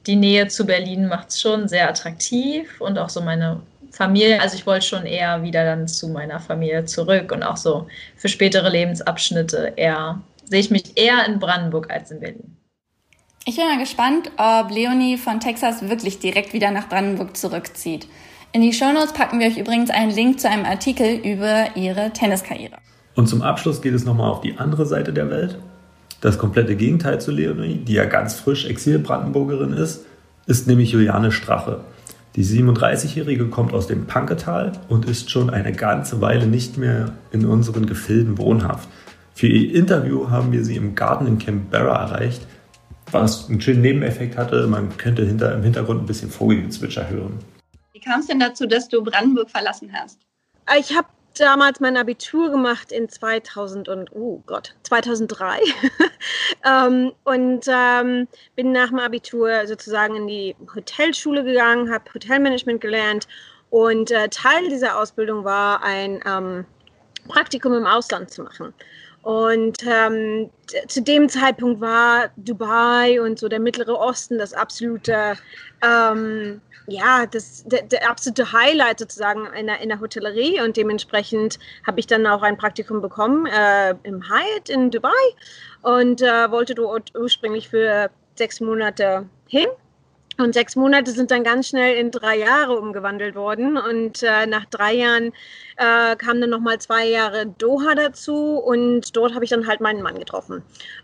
die 0.07 0.17
Nähe 0.17 0.49
zu 0.49 0.67
Berlin 0.67 1.09
macht 1.09 1.31
es 1.31 1.41
schon 1.41 1.67
sehr 1.67 1.89
attraktiv 1.89 2.81
und 2.81 2.99
auch 2.99 3.09
so 3.09 3.23
meine 3.23 3.63
Familie, 3.91 4.41
also 4.41 4.55
ich 4.55 4.67
wollte 4.67 4.87
schon 4.87 5.07
eher 5.07 5.43
wieder 5.43 5.65
dann 5.65 5.89
zu 5.89 6.09
meiner 6.09 6.39
Familie 6.39 6.85
zurück 6.85 7.33
und 7.33 7.43
auch 7.43 7.57
so 7.57 7.89
für 8.17 8.29
spätere 8.29 8.69
Lebensabschnitte 8.69 9.73
eher, 9.77 10.21
sehe 10.45 10.61
ich 10.61 10.71
mich 10.71 10.97
eher 10.97 11.25
in 11.27 11.39
Brandenburg 11.39 11.91
als 11.91 12.11
in 12.11 12.21
Berlin. 12.21 12.57
Ich 13.47 13.57
bin 13.57 13.65
mal 13.65 13.79
gespannt, 13.79 14.31
ob 14.37 14.71
Leonie 14.71 15.17
von 15.17 15.41
Texas 15.41 15.89
wirklich 15.89 16.19
direkt 16.19 16.53
wieder 16.53 16.71
nach 16.71 16.89
Brandenburg 16.89 17.37
zurückzieht. 17.37 18.07
In 18.53 18.63
die 18.63 18.73
Shownotes 18.73 19.13
packen 19.13 19.39
wir 19.39 19.47
euch 19.47 19.59
übrigens 19.59 19.91
einen 19.91 20.11
Link 20.11 20.41
zu 20.41 20.51
einem 20.51 20.65
Artikel 20.65 21.21
über 21.25 21.77
ihre 21.77 22.11
Tenniskarriere. 22.13 22.79
Und 23.15 23.29
zum 23.29 23.43
Abschluss 23.43 23.81
geht 23.81 23.95
es 23.95 24.05
nochmal 24.05 24.29
auf 24.29 24.41
die 24.41 24.59
andere 24.59 24.87
Seite 24.87 25.13
der 25.13 25.31
Welt. 25.31 25.57
Das 26.21 26.37
komplette 26.37 26.75
Gegenteil 26.75 27.21
zu 27.21 27.31
Leonie, 27.31 27.77
die 27.77 27.93
ja 27.93 28.07
ganz 28.07 28.35
frisch 28.35 28.67
Exil-Brandenburgerin 28.67 29.73
ist, 29.73 30.05
ist 30.47 30.67
nämlich 30.67 30.91
Juliane 30.91 31.31
Strache. 31.31 31.83
Die 32.35 32.45
37-Jährige 32.45 33.47
kommt 33.47 33.73
aus 33.73 33.87
dem 33.87 34.07
Panketal 34.07 34.73
und 34.89 35.05
ist 35.05 35.31
schon 35.31 35.49
eine 35.49 35.73
ganze 35.73 36.21
Weile 36.21 36.49
nicht 36.49 36.77
mehr 36.77 37.13
in 37.31 37.47
unseren 37.47 37.87
Gefilden 37.87 38.37
wohnhaft. 38.37 38.89
Für 39.33 39.47
ihr 39.47 39.77
Interview 39.77 40.29
haben 40.29 40.51
wir 40.51 40.65
sie 40.65 40.75
im 40.75 40.97
Garten 40.97 41.29
in 41.29 41.39
Canberra 41.39 42.03
erreicht, 42.03 42.49
was 43.13 43.49
einen 43.49 43.61
schönen 43.61 43.83
Nebeneffekt 43.83 44.37
hatte. 44.37 44.67
Man 44.67 44.97
könnte 44.97 45.25
hinter, 45.25 45.55
im 45.55 45.63
Hintergrund 45.63 46.03
ein 46.03 46.07
bisschen 46.07 46.31
Vogelgezwitscher 46.31 47.09
hören. 47.09 47.39
Wie 48.01 48.09
kam 48.09 48.21
es 48.21 48.29
denn 48.29 48.41
dazu, 48.41 48.67
dass 48.67 48.89
du 48.89 49.03
Brandenburg 49.05 49.51
verlassen 49.51 49.93
hast? 49.93 50.21
Ich 50.79 50.97
habe 50.97 51.09
damals 51.39 51.81
mein 51.81 51.99
Abitur 51.99 52.51
gemacht 52.51 52.93
in 52.93 53.11
2000 53.11 53.89
und, 53.89 54.11
oh 54.13 54.43
Gott, 54.47 54.75
2003 54.85 55.61
ähm, 56.65 57.13
und 57.25 57.67
ähm, 57.69 58.27
bin 58.57 58.73
nach 58.73 58.89
dem 58.89 59.01
Abitur 59.01 59.67
sozusagen 59.67 60.17
in 60.17 60.27
die 60.27 60.57
Hotelschule 60.75 61.45
gegangen, 61.45 61.93
habe 61.93 62.13
Hotelmanagement 62.15 62.81
gelernt 62.81 63.29
und 63.69 64.11
äh, 64.11 64.29
Teil 64.31 64.69
dieser 64.71 64.99
Ausbildung 64.99 65.45
war 65.45 65.83
ein 65.83 66.21
ähm, 66.27 66.65
Praktikum 67.29 67.75
im 67.75 67.87
Ausland 67.87 68.31
zu 68.31 68.43
machen. 68.43 68.73
Und 69.23 69.79
ähm, 69.87 70.51
zu 70.89 71.03
dem 71.03 71.29
Zeitpunkt 71.29 71.81
war 71.81 72.31
Dubai 72.37 73.21
und 73.21 73.39
so 73.39 73.49
der 73.49 73.61
Mittlere 73.61 73.99
Osten 73.99 74.39
das 74.39 74.55
absolute, 74.55 75.35
ähm, 75.83 76.61
ja, 76.87 77.27
das, 77.27 77.65
der, 77.65 77.83
der, 77.83 78.09
absolute 78.11 78.53
Highlight 78.53 78.99
sozusagen 78.99 79.47
in 79.59 79.67
der, 79.67 79.81
in 79.81 79.91
der 79.91 80.01
Hotellerie. 80.01 80.61
Und 80.63 80.77
dementsprechend 80.77 81.59
habe 81.87 82.01
ich 82.01 82.07
dann 82.07 82.27
auch 82.27 82.43
ein 82.43 82.57
Praktikum 82.57 83.03
bekommen 83.03 83.47
äh, 83.47 83.95
im 84.05 84.23
Hyatt 84.29 84.71
in 84.71 84.91
Dubai 84.91 85.11
und 85.83 86.23
äh, 86.23 86.51
wollte 86.51 86.75
dort 86.75 87.15
ursprünglich 87.15 87.69
für 87.69 88.11
sechs 88.37 88.61
Monate 88.61 89.29
hin. 89.47 89.69
Und 90.41 90.55
sechs 90.55 90.75
Monate 90.77 91.11
sind 91.11 91.31
dann 91.31 91.45
ganz 91.45 91.69
schnell 91.69 91.97
in 91.97 92.11
drei 92.11 92.39
Jahre 92.39 92.79
umgewandelt 92.79 93.35
worden. 93.35 93.77
Und 93.77 94.23
äh, 94.23 94.47
nach 94.47 94.65
drei 94.67 94.95
Jahren 94.95 95.33
äh, 95.77 96.17
kamen 96.17 96.41
dann 96.41 96.51
nochmal 96.51 96.79
zwei 96.79 97.07
Jahre 97.07 97.47
Doha 97.47 97.95
dazu. 97.95 98.57
Und 98.57 99.17
dort 99.17 99.35
habe 99.35 99.45
ich 99.45 99.51
dann 99.51 99.67
halt 99.67 99.81
meinen 99.81 100.03
Mann 100.03 100.19
getroffen. 100.19 100.63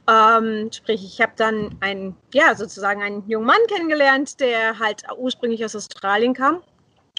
Ähm, 0.09 0.71
sprich, 0.73 1.05
ich 1.05 1.21
habe 1.21 1.33
dann 1.37 1.77
einen, 1.81 2.17
ja, 2.33 2.55
sozusagen 2.55 3.03
einen 3.03 3.29
jungen 3.29 3.47
Mann 3.47 3.61
kennengelernt, 3.69 4.41
der 4.41 4.79
halt 4.79 5.03
ursprünglich 5.17 5.65
aus 5.65 5.77
Australien 5.77 6.35
kam 6.35 6.63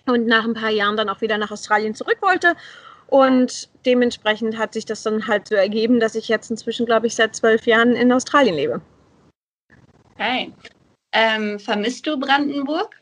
und 0.07 0.25
nach 0.25 0.45
ein 0.45 0.53
paar 0.53 0.71
Jahren 0.71 0.97
dann 0.97 1.09
auch 1.09 1.21
wieder 1.21 1.37
nach 1.37 1.51
Australien 1.51 1.93
zurück 1.93 2.17
wollte. 2.21 2.55
Und 3.07 3.69
dementsprechend 3.85 4.57
hat 4.57 4.73
sich 4.73 4.85
das 4.85 5.03
dann 5.03 5.27
halt 5.27 5.47
so 5.47 5.55
ergeben, 5.55 5.99
dass 5.99 6.15
ich 6.15 6.27
jetzt 6.27 6.51
inzwischen, 6.51 6.85
glaube 6.85 7.07
ich, 7.07 7.15
seit 7.15 7.35
zwölf 7.35 7.65
Jahren 7.65 7.93
in 7.93 8.11
Australien 8.11 8.55
lebe. 8.55 8.81
Okay. 10.15 10.51
Ähm, 11.17 11.59
vermisst 11.59 12.05
du 12.05 12.19
Brandenburg? 12.19 12.95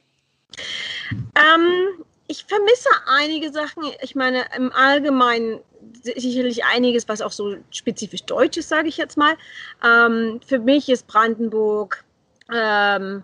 Ähm, 1.35 2.05
ich 2.27 2.45
vermisse 2.45 2.87
einige 3.07 3.51
Sachen. 3.51 3.83
Ich 4.01 4.15
meine, 4.15 4.45
im 4.55 4.71
Allgemeinen 4.71 5.59
sicherlich 6.01 6.63
einiges, 6.63 7.09
was 7.09 7.21
auch 7.21 7.33
so 7.33 7.57
spezifisch 7.71 8.23
deutsch 8.23 8.55
ist, 8.55 8.69
sage 8.69 8.87
ich 8.87 8.95
jetzt 8.95 9.17
mal. 9.17 9.35
Ähm, 9.83 10.39
für 10.47 10.59
mich 10.59 10.87
ist 10.87 11.07
Brandenburg 11.07 12.05
ähm, 12.53 13.23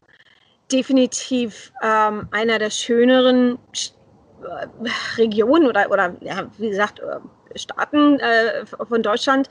definitiv 0.70 1.72
ähm, 1.82 2.28
einer 2.32 2.60
der 2.60 2.70
schöneren 2.70 3.60
äh, 4.44 4.68
Regionen 5.16 5.68
oder, 5.68 5.90
oder 5.90 6.18
ja, 6.20 6.52
wie 6.58 6.70
gesagt, 6.70 7.00
äh, 7.00 7.58
Staaten 7.58 8.20
äh, 8.20 8.66
von 8.66 9.02
Deutschland, 9.02 9.48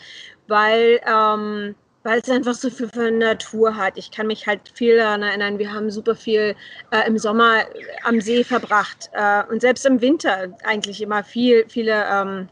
weil 0.49 1.01
ähm, 1.07 1.75
weil 2.03 2.21
es 2.21 2.31
einfach 2.31 2.55
so 2.55 2.71
viel 2.71 2.89
von 2.89 3.19
Natur 3.19 3.77
hat. 3.77 3.97
Ich 3.97 4.11
kann 4.11 4.27
mich 4.27 4.47
halt 4.47 4.61
viel 4.75 4.97
daran 4.97 5.23
erinnern, 5.23 5.59
wir 5.59 5.73
haben 5.73 5.91
super 5.91 6.15
viel 6.15 6.55
äh, 6.91 7.07
im 7.07 7.19
Sommer 7.19 7.65
am 8.05 8.21
See 8.21 8.45
verbracht 8.45 9.11
äh, 9.13 9.43
und 9.51 9.61
selbst 9.61 9.85
im 9.87 10.01
Winter 10.01 10.57
eigentlich 10.65 11.03
immer 11.03 11.23
viel, 11.25 11.65
viele 11.69 12.05
ähm, 12.11 12.49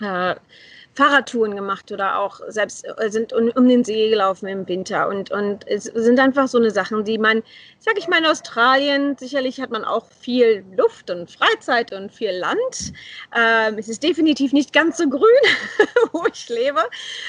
äh, 0.00 0.34
Fahrradtouren 0.98 1.54
gemacht 1.54 1.92
oder 1.92 2.18
auch 2.18 2.40
selbst 2.48 2.84
äh, 2.84 3.08
sind 3.08 3.32
um, 3.32 3.68
den 3.68 3.84
See 3.84 4.10
gelaufen 4.10 4.48
im 4.48 4.66
Winter. 4.66 5.06
Und, 5.06 5.30
und 5.30 5.64
es 5.68 5.84
sind 5.84 6.18
einfach 6.18 6.48
so 6.48 6.58
eine 6.58 6.72
Sachen, 6.72 7.04
die 7.04 7.18
man, 7.18 7.44
sag 7.78 7.96
ich 7.98 8.08
mal, 8.08 8.18
in 8.18 8.26
Australien, 8.26 9.16
sicherlich 9.16 9.60
hat 9.60 9.70
man 9.70 9.84
auch 9.84 10.06
viel 10.10 10.64
Luft 10.76 11.08
und 11.08 11.30
Freizeit 11.30 11.92
und 11.92 12.12
viel 12.12 12.32
Land. 12.32 12.92
Ähm, 13.36 13.78
es 13.78 13.88
ist 13.88 14.02
definitiv 14.02 14.52
nicht 14.52 14.72
ganz 14.72 14.98
so 14.98 15.08
grün, 15.08 15.22
wo 16.12 16.26
ich 16.26 16.48
lebe, 16.48 16.82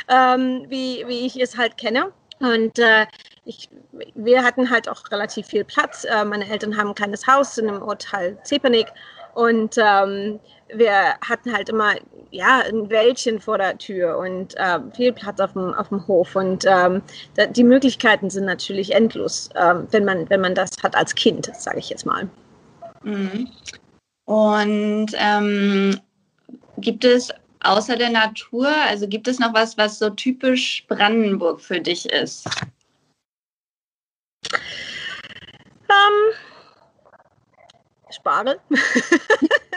ähm, 0.08 0.66
wie, 0.68 1.04
wie 1.06 1.28
ich 1.28 1.40
es 1.40 1.56
halt 1.56 1.78
kenne. 1.78 2.12
Und 2.40 2.80
äh, 2.80 3.06
ich, 3.46 3.70
wir 4.16 4.44
hatten 4.44 4.72
halt 4.72 4.90
auch 4.90 5.04
relativ 5.12 5.46
viel 5.46 5.64
Platz. 5.64 6.06
Äh, 6.06 6.26
meine 6.26 6.50
Eltern 6.50 6.76
haben 6.76 6.90
ein 6.90 6.96
kleines 6.96 7.28
Haus 7.28 7.56
in 7.60 7.68
einem 7.68 7.86
Hotel 7.86 8.36
Zepenik. 8.44 8.88
Und 9.34 9.76
ähm, 9.78 10.40
wir 10.74 11.16
hatten 11.22 11.54
halt 11.54 11.70
immer 11.70 11.96
ja, 12.32 12.62
ein 12.68 12.90
Wäldchen 12.90 13.40
vor 13.40 13.58
der 13.58 13.78
Tür 13.78 14.18
und 14.18 14.56
äh, 14.58 14.80
viel 14.96 15.12
Platz 15.12 15.40
auf 15.40 15.54
dem, 15.54 15.74
auf 15.74 15.90
dem 15.90 16.06
Hof. 16.08 16.36
Und 16.36 16.66
ähm, 16.68 17.02
da, 17.36 17.46
die 17.48 17.64
Möglichkeiten 17.64 18.30
sind 18.30 18.46
natürlich 18.46 18.94
endlos, 18.94 19.50
äh, 19.56 19.76
wenn, 19.92 20.06
man, 20.06 20.30
wenn 20.30 20.42
man 20.42 20.56
das 20.56 20.72
hat 20.84 20.96
als 20.96 21.16
Kind, 21.16 21.50
sage 21.56 21.80
ich 21.80 21.90
jetzt 21.90 22.06
mal. 22.06 22.30
Mhm. 23.04 23.50
Und 24.26 25.08
ähm, 25.16 26.00
gibt 26.78 27.04
es 27.04 27.30
außer 27.62 27.96
der 27.96 28.10
Natur, 28.10 28.70
also 28.88 29.08
gibt 29.08 29.28
es 29.28 29.40
noch 29.40 29.54
was, 29.54 29.78
was 29.78 30.00
so 30.00 30.10
typisch 30.10 30.86
Brandenburg 30.88 31.60
für 31.60 31.80
dich 31.80 32.08
ist? 32.10 32.48
Um, 35.88 36.49
Spargel. 38.12 38.60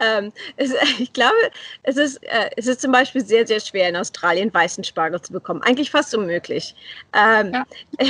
ähm, 0.00 0.32
es, 0.56 0.74
ich 0.98 1.12
glaube, 1.12 1.36
es 1.82 1.96
ist, 1.96 2.22
äh, 2.24 2.50
es 2.56 2.66
ist 2.66 2.80
zum 2.80 2.92
Beispiel 2.92 3.24
sehr, 3.24 3.46
sehr 3.46 3.60
schwer 3.60 3.88
in 3.88 3.96
Australien 3.96 4.52
weißen 4.52 4.84
Spargel 4.84 5.20
zu 5.20 5.32
bekommen. 5.32 5.62
Eigentlich 5.62 5.90
fast 5.90 6.14
unmöglich. 6.14 6.74
Ähm, 7.12 7.52
ja. 7.52 7.66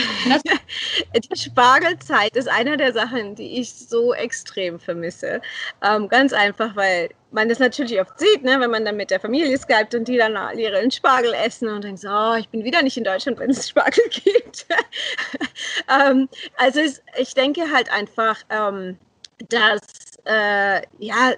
die 1.15 1.39
Spargelzeit 1.39 2.37
ist 2.37 2.49
einer 2.49 2.77
der 2.77 2.93
Sachen, 2.93 3.35
die 3.35 3.61
ich 3.61 3.73
so 3.75 4.15
extrem 4.15 4.79
vermisse. 4.79 5.41
Ähm, 5.83 6.09
ganz 6.09 6.33
einfach, 6.33 6.77
weil 6.77 7.11
man 7.31 7.49
das 7.49 7.59
natürlich 7.59 8.01
oft 8.01 8.19
sieht, 8.19 8.43
ne, 8.43 8.59
wenn 8.59 8.71
man 8.71 8.85
dann 8.85 8.97
mit 8.97 9.11
der 9.11 9.21
Familie 9.21 9.57
skypt 9.59 9.95
und 9.95 10.09
die 10.09 10.17
dann 10.17 10.37
ihren 10.59 10.91
Spargel 10.91 11.35
essen 11.35 11.69
und 11.69 11.85
denkt, 11.85 12.03
oh, 12.09 12.35
ich 12.39 12.49
bin 12.49 12.65
wieder 12.65 12.83
nicht 12.83 12.97
in 12.97 13.05
Deutschland, 13.05 13.39
wenn 13.39 13.51
es 13.51 13.69
Spargel 13.69 14.05
gibt. 14.11 14.67
ähm, 15.89 16.29
also 16.57 16.81
es, 16.81 17.03
ich 17.19 17.35
denke 17.35 17.71
halt 17.71 17.91
einfach, 17.93 18.39
ähm, 18.51 18.99
dass 19.49 19.81
äh, 20.29 20.83
ja, 20.99 21.33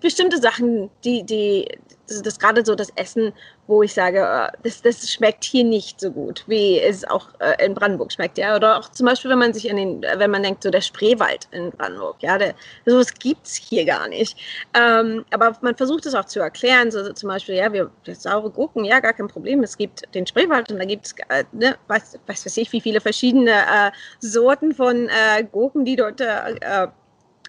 bestimmte 0.00 0.38
Sachen, 0.38 0.90
die, 1.04 1.22
die, 1.22 1.68
das, 2.08 2.20
das 2.22 2.38
gerade 2.38 2.64
so 2.64 2.74
das 2.74 2.88
Essen, 2.96 3.32
wo 3.68 3.84
ich 3.84 3.94
sage, 3.94 4.18
äh, 4.18 4.50
das, 4.64 4.82
das 4.82 5.08
schmeckt 5.08 5.44
hier 5.44 5.62
nicht 5.62 6.00
so 6.00 6.10
gut, 6.10 6.42
wie 6.48 6.80
es 6.80 7.04
auch 7.04 7.28
äh, 7.38 7.64
in 7.64 7.74
Brandenburg 7.74 8.10
schmeckt, 8.10 8.36
ja. 8.36 8.56
Oder 8.56 8.78
auch 8.78 8.88
zum 8.88 9.06
Beispiel, 9.06 9.30
wenn 9.30 9.38
man 9.38 9.54
sich 9.54 9.70
an 9.70 9.76
den, 9.76 10.02
wenn 10.02 10.32
man 10.32 10.42
denkt, 10.42 10.64
so 10.64 10.70
der 10.70 10.80
Spreewald 10.80 11.46
in 11.52 11.70
Brandenburg, 11.70 12.16
ja, 12.18 12.38
der, 12.38 12.54
sowas 12.86 13.14
gibt's 13.14 13.54
hier 13.54 13.84
gar 13.84 14.08
nicht. 14.08 14.36
Ähm, 14.74 15.24
aber 15.30 15.56
man 15.60 15.76
versucht 15.76 16.04
es 16.06 16.14
auch 16.16 16.24
zu 16.24 16.40
erklären, 16.40 16.90
so, 16.90 17.04
so 17.04 17.12
zum 17.12 17.28
Beispiel, 17.28 17.54
ja, 17.54 17.72
wir, 17.72 17.88
wir 18.02 18.14
saure 18.16 18.50
Gurken, 18.50 18.84
ja, 18.84 18.98
gar 18.98 19.12
kein 19.12 19.28
Problem. 19.28 19.62
Es 19.62 19.78
gibt 19.78 20.12
den 20.12 20.26
Spreewald 20.26 20.72
und 20.72 20.78
da 20.80 20.84
gibt 20.84 21.06
es, 21.06 21.14
äh, 21.28 21.44
ne, 21.52 21.76
weiß, 21.86 22.18
weiß, 22.26 22.46
weiß 22.46 22.56
ich, 22.56 22.72
wie 22.72 22.80
viele 22.80 23.00
verschiedene 23.00 23.52
äh, 23.52 23.90
Sorten 24.18 24.74
von 24.74 25.08
äh, 25.08 25.44
Gurken, 25.44 25.84
die 25.84 25.94
dort 25.94 26.20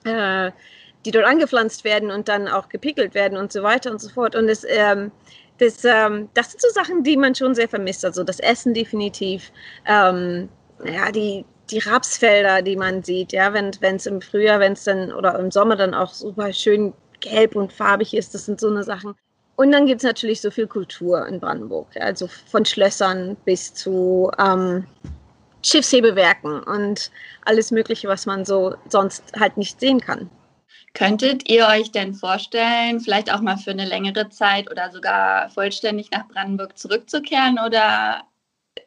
äh, 0.06 0.52
die 1.06 1.12
dort 1.12 1.26
angepflanzt 1.26 1.84
werden 1.84 2.12
und 2.12 2.28
dann 2.28 2.48
auch 2.48 2.70
gepickelt 2.70 3.14
werden 3.14 3.38
und 3.38 3.52
so 3.52 3.64
weiter 3.64 3.92
und 3.92 4.02
so 4.02 4.10
fort. 4.10 4.36
Und 4.36 4.50
es, 4.50 4.66
ähm, 4.68 5.12
das, 5.58 5.84
ähm, 5.86 6.30
das 6.34 6.52
sind 6.52 6.62
so 6.62 6.70
Sachen, 6.70 7.04
die 7.04 7.18
man 7.18 7.36
schon 7.36 7.56
sehr 7.56 7.70
vermisst. 7.70 8.04
Also 8.04 8.24
das 8.24 8.40
Essen 8.40 8.74
definitiv, 8.74 9.52
ähm, 9.86 10.50
ja, 10.86 11.12
die, 11.12 11.46
die 11.70 11.80
Rapsfelder, 11.80 12.62
die 12.62 12.76
man 12.76 13.04
sieht, 13.04 13.32
ja, 13.32 13.54
wenn 13.54 13.96
es 13.96 14.06
im 14.06 14.22
Frühjahr, 14.22 14.60
wenn 14.60 14.74
es 14.74 14.84
dann 14.84 15.12
oder 15.14 15.38
im 15.38 15.52
Sommer 15.52 15.76
dann 15.76 15.94
auch 15.94 16.14
super 16.14 16.52
schön 16.54 16.94
gelb 17.20 17.56
und 17.56 17.72
farbig 17.72 18.14
ist, 18.14 18.34
das 18.34 18.46
sind 18.46 18.60
so 18.60 18.70
eine 18.70 18.84
Sachen. 18.84 19.16
Und 19.56 19.72
dann 19.72 19.86
gibt 19.86 20.00
es 20.00 20.06
natürlich 20.06 20.40
so 20.40 20.52
viel 20.52 20.68
Kultur 20.68 21.28
in 21.28 21.40
Brandenburg, 21.40 21.88
also 22.00 22.28
von 22.28 22.64
Schlössern 22.64 23.36
bis 23.44 23.74
zu 23.74 24.32
ähm, 24.40 24.86
Schiffshebewerken 25.64 26.64
und 26.64 27.12
alles 27.46 27.72
Mögliche, 27.72 28.08
was 28.08 28.26
man 28.26 28.46
so 28.46 28.76
sonst 28.88 29.24
halt 29.38 29.58
nicht 29.58 29.80
sehen 29.80 30.00
kann. 30.00 30.30
Könntet 30.94 31.48
ihr 31.50 31.68
euch 31.68 31.92
denn 31.92 32.14
vorstellen, 32.14 33.00
vielleicht 33.00 33.32
auch 33.32 33.42
mal 33.42 33.58
für 33.58 33.72
eine 33.72 33.86
längere 33.86 34.30
Zeit 34.30 34.70
oder 34.72 34.92
sogar 34.92 35.50
vollständig 35.50 36.10
nach 36.12 36.28
Brandenburg 36.28 36.78
zurückzukehren 36.78 37.60
oder 37.64 38.24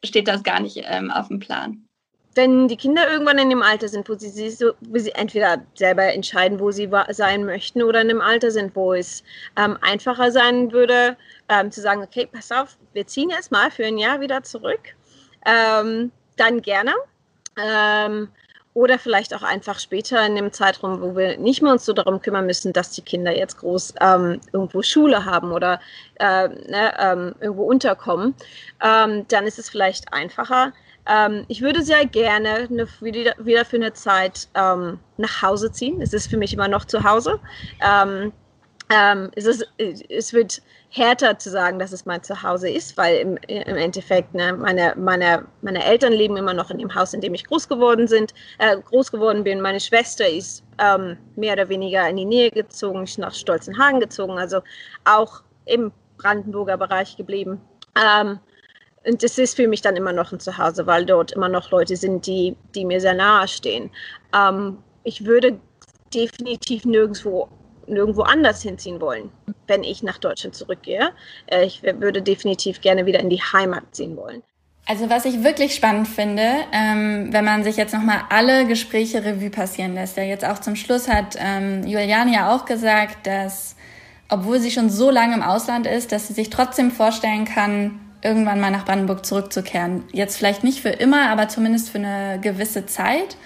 steht 0.05 0.29
das 0.29 0.43
gar 0.43 0.61
nicht 0.61 0.83
ähm, 0.85 1.11
auf 1.11 1.29
dem 1.29 1.39
Plan? 1.39 1.87
Wenn 2.35 2.67
die 2.67 2.79
Kinder 2.79 3.11
irgendwann 3.11 3.39
in 3.39 3.51
dem 3.51 3.63
Alter 3.63 3.89
sind, 3.89 4.09
wo 4.09 4.15
sie, 4.15 4.31
sie, 4.31 4.49
so, 4.49 4.73
wo 4.81 4.99
sie 4.99 5.13
entweder 5.13 5.63
selber 5.75 6.05
entscheiden, 6.13 6.59
wo 6.59 6.71
sie 6.71 6.89
sein 7.11 7.45
möchten, 7.45 7.83
oder 7.83 8.01
in 8.01 8.09
einem 8.09 8.23
Alter 8.23 8.51
sind, 8.51 8.75
wo 8.75 8.95
es 8.95 9.23
ähm, 9.57 9.77
einfacher 9.83 10.33
sein 10.33 10.73
würde, 10.73 11.17
ähm, 11.51 11.71
zu 11.71 11.83
sagen, 11.83 12.03
okay, 12.03 12.27
pass 12.27 12.51
auf, 12.51 12.79
wir 12.95 13.07
ziehen 13.07 13.29
jetzt 13.31 13.53
mal 13.53 13.71
für 13.71 13.85
ein 13.85 13.99
Jahr 13.99 14.21
wieder 14.21 14.43
zurück, 14.43 14.81
ähm, 15.45 16.11
dann 16.37 16.63
gerne. 16.63 16.93
Ähm, 17.57 18.29
oder 18.75 18.99
vielleicht 18.99 19.35
auch 19.35 19.43
einfach 19.43 19.79
später 19.79 20.25
in 20.25 20.35
dem 20.35 20.53
Zeitraum, 20.53 21.03
wo 21.03 21.15
wir 21.15 21.37
nicht 21.37 21.61
mehr 21.61 21.73
uns 21.73 21.85
so 21.85 21.93
darum 21.93 22.23
kümmern 22.23 22.47
müssen, 22.47 22.73
dass 22.73 22.93
die 22.93 23.03
Kinder 23.03 23.37
jetzt 23.37 23.59
groß 23.59 23.95
ähm, 24.01 24.41
irgendwo 24.53 24.83
Schule 24.83 25.27
haben 25.27 25.53
oder 25.53 25.79
äh, 26.19 26.49
ne, 26.49 26.95
ähm, 26.99 27.35
irgendwo 27.41 27.65
unterkommen, 27.65 28.35
ähm, 28.83 29.27
dann 29.29 29.47
ist 29.47 29.59
es 29.59 29.69
vielleicht 29.69 30.13
einfacher. 30.15 30.73
Ähm, 31.07 31.45
ich 31.49 31.61
würde 31.61 31.83
sehr 31.83 32.07
gerne 32.07 32.69
eine, 32.71 32.89
wieder, 33.01 33.35
wieder, 33.39 33.65
für 33.65 33.77
eine 33.77 33.93
Zeit 33.93 34.49
ähm, 34.55 34.99
nach 35.19 35.43
Hause 35.43 35.71
ziehen. 35.71 36.01
Es 36.01 36.15
ist 36.15 36.29
für 36.29 36.37
mich 36.39 36.55
immer 36.55 36.69
noch 36.69 36.87
zu 36.87 37.03
Hause. 37.03 37.41
Ähm, 38.93 39.31
es, 39.37 39.47
ist, 39.47 39.67
es 39.79 40.33
wird 40.35 40.61
härter 40.91 41.39
zu 41.39 41.49
sagen, 41.49 41.79
dass 41.79 41.93
es 41.93 42.05
mein 42.05 42.23
Zuhause 42.23 42.69
ist, 42.69 42.99
weil 42.99 43.17
im, 43.17 43.37
im 43.49 43.77
Endeffekt 43.77 44.35
ne, 44.35 44.53
meine, 44.53 44.93
meine, 44.97 45.47
meine 45.63 45.83
Eltern 45.83 46.13
leben 46.13 46.37
immer 46.37 46.53
noch 46.53 46.71
in 46.71 46.79
dem 46.79 46.95
Haus, 46.95 47.15
in 47.15 47.23
dem 47.23 47.33
ich 47.33 47.45
groß 47.45 47.69
geworden 47.69 48.07
sind, 48.07 48.35
äh, 48.59 48.77
groß 48.77 49.11
geworden 49.11 49.45
bin. 49.45 49.63
Meine 49.63 49.81
Schwester 49.81 50.29
ist 50.29 50.63
ähm, 50.79 51.17
mehr 51.37 51.55
oder 51.55 51.71
weniger 51.71 52.07
in 52.07 52.19
die 52.19 52.27
Nähe 52.27 52.51
gezogen, 52.51 53.05
ist 53.05 53.19
nach 53.19 53.35
Stolzenhagen 53.35 54.01
gezogen, 54.01 54.39
also 54.39 54.61
auch 55.05 55.43
im 55.65 55.91
Brandenburger 56.19 56.77
Bereich 56.77 57.17
geblieben. 57.17 57.61
Ähm, 57.97 58.39
und 59.07 59.23
das 59.23 59.39
ist 59.39 59.57
für 59.57 59.67
mich 59.69 59.81
dann 59.81 59.97
immer 59.97 60.13
noch 60.13 60.33
ein 60.33 60.41
Zuhause, 60.41 60.87
weil 60.87 61.07
dort 61.07 61.33
immer 61.33 61.49
noch 61.49 61.71
Leute 61.71 61.97
sind, 61.97 62.27
die, 62.27 62.57
die 62.75 62.85
mir 62.85 63.01
sehr 63.01 63.15
nahe 63.15 63.49
stehen. 63.49 63.91
Ähm, 64.35 64.79
ich 65.05 65.25
würde 65.25 65.59
definitiv 66.13 66.85
nirgendwo 66.85 67.49
nirgendwo 67.93 68.23
anders 68.23 68.63
hinziehen 68.63 69.01
wollen, 69.01 69.31
wenn 69.67 69.85
ich 69.85 70.03
nach 70.03 70.19
Deutschland 70.19 70.55
zurückgehe. 70.55 71.11
Äh, 71.47 71.65
ich 71.65 71.83
würde 71.83 72.23
definitiv 72.23 72.81
gerne 72.81 73.07
wieder 73.07 73.21
in 73.21 73.31
die 73.31 73.41
Heimat 73.41 73.85
ziehen 73.93 74.17
wollen. 74.17 74.43
Also 74.87 75.09
was 75.09 75.25
ich 75.25 75.45
wirklich 75.45 75.75
spannend 75.77 76.09
finde, 76.09 76.49
ähm, 76.73 77.29
wenn 77.33 77.45
man 77.45 77.63
sich 77.63 77.77
jetzt 77.77 77.95
nochmal 77.95 78.23
alle 78.31 78.67
Gespräche 78.67 79.25
Revue 79.25 79.51
passieren 79.51 79.95
lässt, 79.95 80.17
ja 80.17 80.25
jetzt 80.25 80.45
auch 80.45 80.59
zum 80.59 80.75
Schluss 80.75 81.09
hat 81.09 81.37
ähm, 81.39 81.87
Juliane 81.87 82.33
ja 82.33 82.53
auch 82.53 82.65
gesagt, 82.65 83.27
dass 83.27 83.77
obwohl 84.29 84.59
sie 84.61 84.71
schon 84.71 84.89
so 84.89 85.11
lange 85.11 85.35
im 85.35 85.43
Ausland 85.43 85.87
ist, 85.87 86.11
dass 86.11 86.27
sie 86.27 86.33
sich 86.33 86.49
trotzdem 86.49 86.91
vorstellen 86.91 87.45
kann, 87.45 88.01
irgendwann 88.23 88.61
mal 88.61 88.71
nach 88.71 88.87
Brandenburg 88.87 89.27
zurückzukehren. 89.27 90.05
Jetzt 90.13 90.37
vielleicht 90.37 90.65
nicht 90.65 90.81
für 90.81 90.89
immer, 90.89 91.29
aber 91.29 91.49
zumindest 91.49 91.91
für 91.91 91.99
eine 91.99 92.41
gewisse 92.41 92.87
Zeit. 92.87 93.37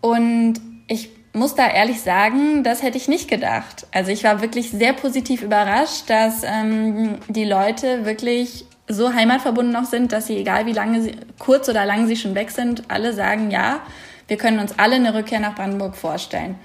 Und 0.00 0.60
ich 0.86 1.10
muss 1.32 1.54
da 1.54 1.68
ehrlich 1.68 2.00
sagen, 2.00 2.64
das 2.64 2.82
hätte 2.82 2.96
ich 2.96 3.08
nicht 3.08 3.28
gedacht. 3.28 3.86
Also 3.92 4.10
ich 4.10 4.24
war 4.24 4.40
wirklich 4.40 4.70
sehr 4.70 4.92
positiv 4.92 5.42
überrascht, 5.42 6.08
dass 6.08 6.42
ähm, 6.44 7.18
die 7.28 7.44
Leute 7.44 8.04
wirklich 8.04 8.64
so 8.88 9.12
heimatverbunden 9.12 9.72
noch 9.72 9.84
sind, 9.84 10.12
dass 10.12 10.26
sie, 10.26 10.38
egal 10.38 10.66
wie 10.66 10.72
lange 10.72 11.02
sie, 11.02 11.16
kurz 11.38 11.68
oder 11.68 11.84
lang 11.84 12.06
sie 12.06 12.16
schon 12.16 12.34
weg 12.34 12.50
sind, 12.50 12.84
alle 12.88 13.12
sagen, 13.12 13.50
ja, 13.50 13.80
wir 14.26 14.36
können 14.36 14.58
uns 14.58 14.78
alle 14.78 14.96
eine 14.96 15.14
Rückkehr 15.14 15.40
nach 15.40 15.54
Brandenburg 15.54 15.96
vorstellen. 15.96 16.56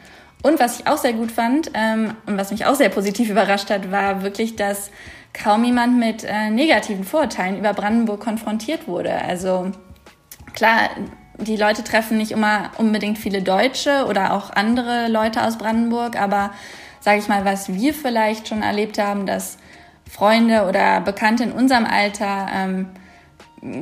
Und 0.41 0.59
was 0.59 0.79
ich 0.79 0.87
auch 0.87 0.97
sehr 0.97 1.13
gut 1.13 1.31
fand 1.31 1.71
ähm, 1.73 2.15
und 2.25 2.37
was 2.37 2.51
mich 2.51 2.65
auch 2.65 2.75
sehr 2.75 2.89
positiv 2.89 3.29
überrascht 3.31 3.69
hat, 3.69 3.91
war 3.91 4.23
wirklich, 4.23 4.55
dass 4.55 4.91
kaum 5.33 5.63
jemand 5.63 5.97
mit 5.97 6.23
äh, 6.23 6.49
negativen 6.49 7.03
Vorurteilen 7.03 7.57
über 7.57 7.73
Brandenburg 7.73 8.19
konfrontiert 8.19 8.87
wurde. 8.87 9.13
Also 9.13 9.71
klar, 10.53 10.89
die 11.37 11.57
Leute 11.57 11.83
treffen 11.83 12.17
nicht 12.17 12.31
immer 12.31 12.71
unbedingt 12.77 13.17
viele 13.17 13.41
Deutsche 13.41 14.05
oder 14.07 14.33
auch 14.33 14.51
andere 14.51 15.07
Leute 15.09 15.43
aus 15.43 15.57
Brandenburg, 15.57 16.19
aber 16.19 16.51
sage 16.99 17.19
ich 17.19 17.27
mal, 17.27 17.43
was 17.45 17.73
wir 17.73 17.93
vielleicht 17.93 18.47
schon 18.47 18.61
erlebt 18.61 18.97
haben, 18.97 19.25
dass 19.25 19.57
Freunde 20.09 20.65
oder 20.67 21.01
Bekannte 21.01 21.43
in 21.43 21.51
unserem 21.51 21.85
Alter 21.85 22.47
ähm, 22.53 22.87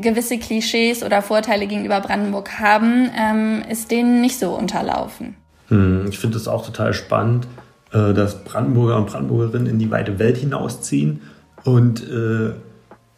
gewisse 0.02 0.38
Klischees 0.38 1.04
oder 1.04 1.22
Vorteile 1.22 1.68
gegenüber 1.68 2.00
Brandenburg 2.02 2.60
haben, 2.60 3.10
ähm, 3.18 3.64
ist 3.70 3.92
denen 3.92 4.22
nicht 4.22 4.40
so 4.40 4.52
unterlaufen. 4.56 5.36
Hm, 5.68 6.08
ich 6.10 6.20
finde 6.20 6.38
es 6.38 6.48
auch 6.48 6.66
total 6.66 6.94
spannend, 6.94 7.48
äh, 7.92 8.14
dass 8.14 8.44
Brandenburger 8.44 8.98
und 8.98 9.08
Brandenburgerinnen 9.08 9.68
in 9.68 9.80
die 9.80 9.92
weite 9.92 10.20
Welt 10.20 10.38
hinausziehen 10.38 11.22
und 11.64 12.02
äh, 12.02 12.54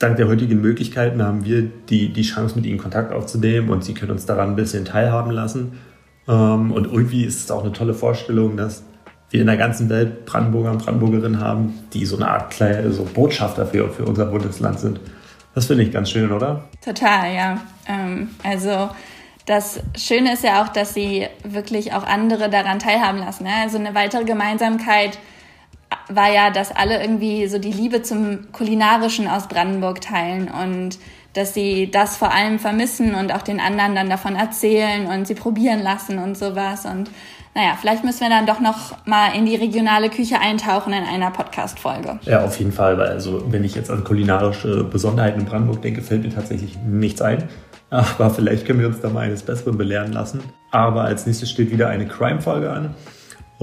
dank 0.04 0.18
der 0.18 0.28
heutigen 0.28 0.62
Möglichkeiten 0.62 1.24
haben 1.24 1.46
wir 1.46 1.64
die, 1.64 2.12
die 2.12 2.22
Chance, 2.22 2.56
mit 2.56 2.66
ihnen 2.66 2.78
Kontakt 2.78 3.14
aufzunehmen 3.14 3.70
und 3.70 3.84
sie 3.84 3.94
können 3.94 4.12
uns 4.12 4.26
daran 4.26 4.50
ein 4.50 4.56
bisschen 4.56 4.86
teilhaben 4.86 5.32
lassen. 5.32 5.80
Ähm, 6.28 6.72
und 6.72 6.86
irgendwie 6.86 7.24
ist 7.24 7.46
es 7.46 7.52
auch 7.52 7.64
eine 7.64 7.72
tolle 7.72 7.94
Vorstellung, 7.94 8.58
dass 8.58 8.84
wir 9.30 9.42
in 9.42 9.48
der 9.48 9.58
ganzen 9.58 9.90
Welt 9.90 10.26
Brandenburger 10.26 10.72
und 10.72 10.84
Brandenburgerinnen 10.84 11.40
haben, 11.40 11.74
die 11.94 12.06
so 12.06 12.18
eine 12.18 12.28
Art 12.28 12.52
kleine 12.52 12.92
so 12.92 13.04
Botschafter 13.04 13.66
für, 13.66 13.90
für 13.90 14.06
unser 14.06 14.26
Bundesland 14.28 14.80
sind. 14.80 15.00
Das 15.56 15.68
finde 15.68 15.84
ich 15.84 15.92
ganz 15.92 16.10
schön, 16.10 16.32
oder? 16.32 16.66
Total, 16.84 17.34
ja. 17.34 17.62
Ähm, 17.88 18.30
also 18.44 18.90
das 19.46 19.80
Schöne 19.98 20.34
ist 20.34 20.44
ja 20.44 20.64
auch, 20.64 20.70
dass 20.70 20.94
sie 20.94 21.28
wirklich 21.44 21.94
auch 21.94 22.06
andere 22.06 22.50
daran 22.50 22.80
teilhaben 22.80 23.20
lassen. 23.20 23.44
Ne? 23.44 23.52
Also 23.62 23.78
eine 23.78 23.96
weitere 23.96 24.24
Gemeinsamkeit 24.24 25.18
war 26.10 26.32
ja, 26.32 26.50
dass 26.50 26.76
alle 26.76 27.02
irgendwie 27.02 27.48
so 27.48 27.60
die 27.60 27.72
Liebe 27.72 28.02
zum 28.02 28.52
Kulinarischen 28.52 29.28
aus 29.28 29.48
Brandenburg 29.48 30.02
teilen 30.02 30.50
und 30.50 30.98
dass 31.34 31.54
sie 31.54 31.90
das 31.90 32.18
vor 32.18 32.32
allem 32.32 32.60
vermissen 32.60 33.16
und 33.16 33.34
auch 33.34 33.42
den 33.42 33.60
anderen 33.60 33.96
dann 33.96 34.10
davon 34.10 34.36
erzählen 34.36 35.08
und 35.08 35.28
sie 35.28 35.34
probieren 35.34 35.82
lassen 35.82 36.20
und 36.20 36.38
sowas. 36.38 36.86
Und 36.86 37.10
naja, 37.56 37.78
vielleicht 37.80 38.04
müssen 38.04 38.22
wir 38.22 38.30
dann 38.30 38.46
doch 38.46 38.60
noch 38.60 39.06
mal 39.06 39.30
in 39.36 39.46
die 39.46 39.56
regionale 39.56 40.10
Küche 40.10 40.40
eintauchen 40.40 40.94
in 40.94 41.04
einer 41.04 41.32
Podcast-Folge. 41.32 42.20
Ja, 42.24 42.44
auf 42.44 42.58
jeden 42.60 42.72
Fall, 42.72 42.98
weil 42.98 43.10
also 43.10 43.52
wenn 43.52 43.64
ich 43.64 43.76
jetzt 43.76 43.90
an 43.90 44.04
kulinarische 44.04 44.84
Besonderheiten 44.84 45.42
in 45.42 45.46
Brandenburg 45.46 45.82
denke, 45.82 46.02
fällt 46.02 46.24
mir 46.24 46.34
tatsächlich 46.34 46.78
nichts 46.78 47.22
ein. 47.22 47.44
Aber 47.90 48.32
vielleicht 48.32 48.66
können 48.66 48.80
wir 48.80 48.88
uns 48.88 49.02
da 49.02 49.10
mal 49.10 49.22
eines 49.22 49.44
Besseren 49.44 49.78
belehren 49.78 50.14
lassen. 50.14 50.42
Aber 50.72 51.04
als 51.04 51.28
nächstes 51.28 51.52
steht 51.52 51.70
wieder 51.72 51.90
eine 51.90 52.08
Crime-Folge 52.08 52.72
an. 52.72 52.96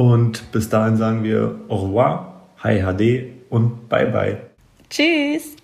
Und 0.00 0.50
bis 0.50 0.70
dahin 0.70 0.96
sagen 0.96 1.24
wir 1.24 1.60
au 1.68 1.76
revoir, 1.76 2.40
hi 2.64 2.80
HD 2.80 3.34
und 3.50 3.90
bye 3.90 4.06
bye. 4.06 4.40
Tschüss. 4.88 5.56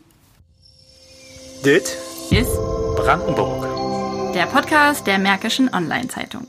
Dit 1.65 1.97
ist 2.31 2.55
Brandenburg. 2.97 3.67
Der 4.35 4.45
Podcast 4.45 5.07
der 5.07 5.19
Märkischen 5.19 5.73
Online-Zeitung. 5.73 6.47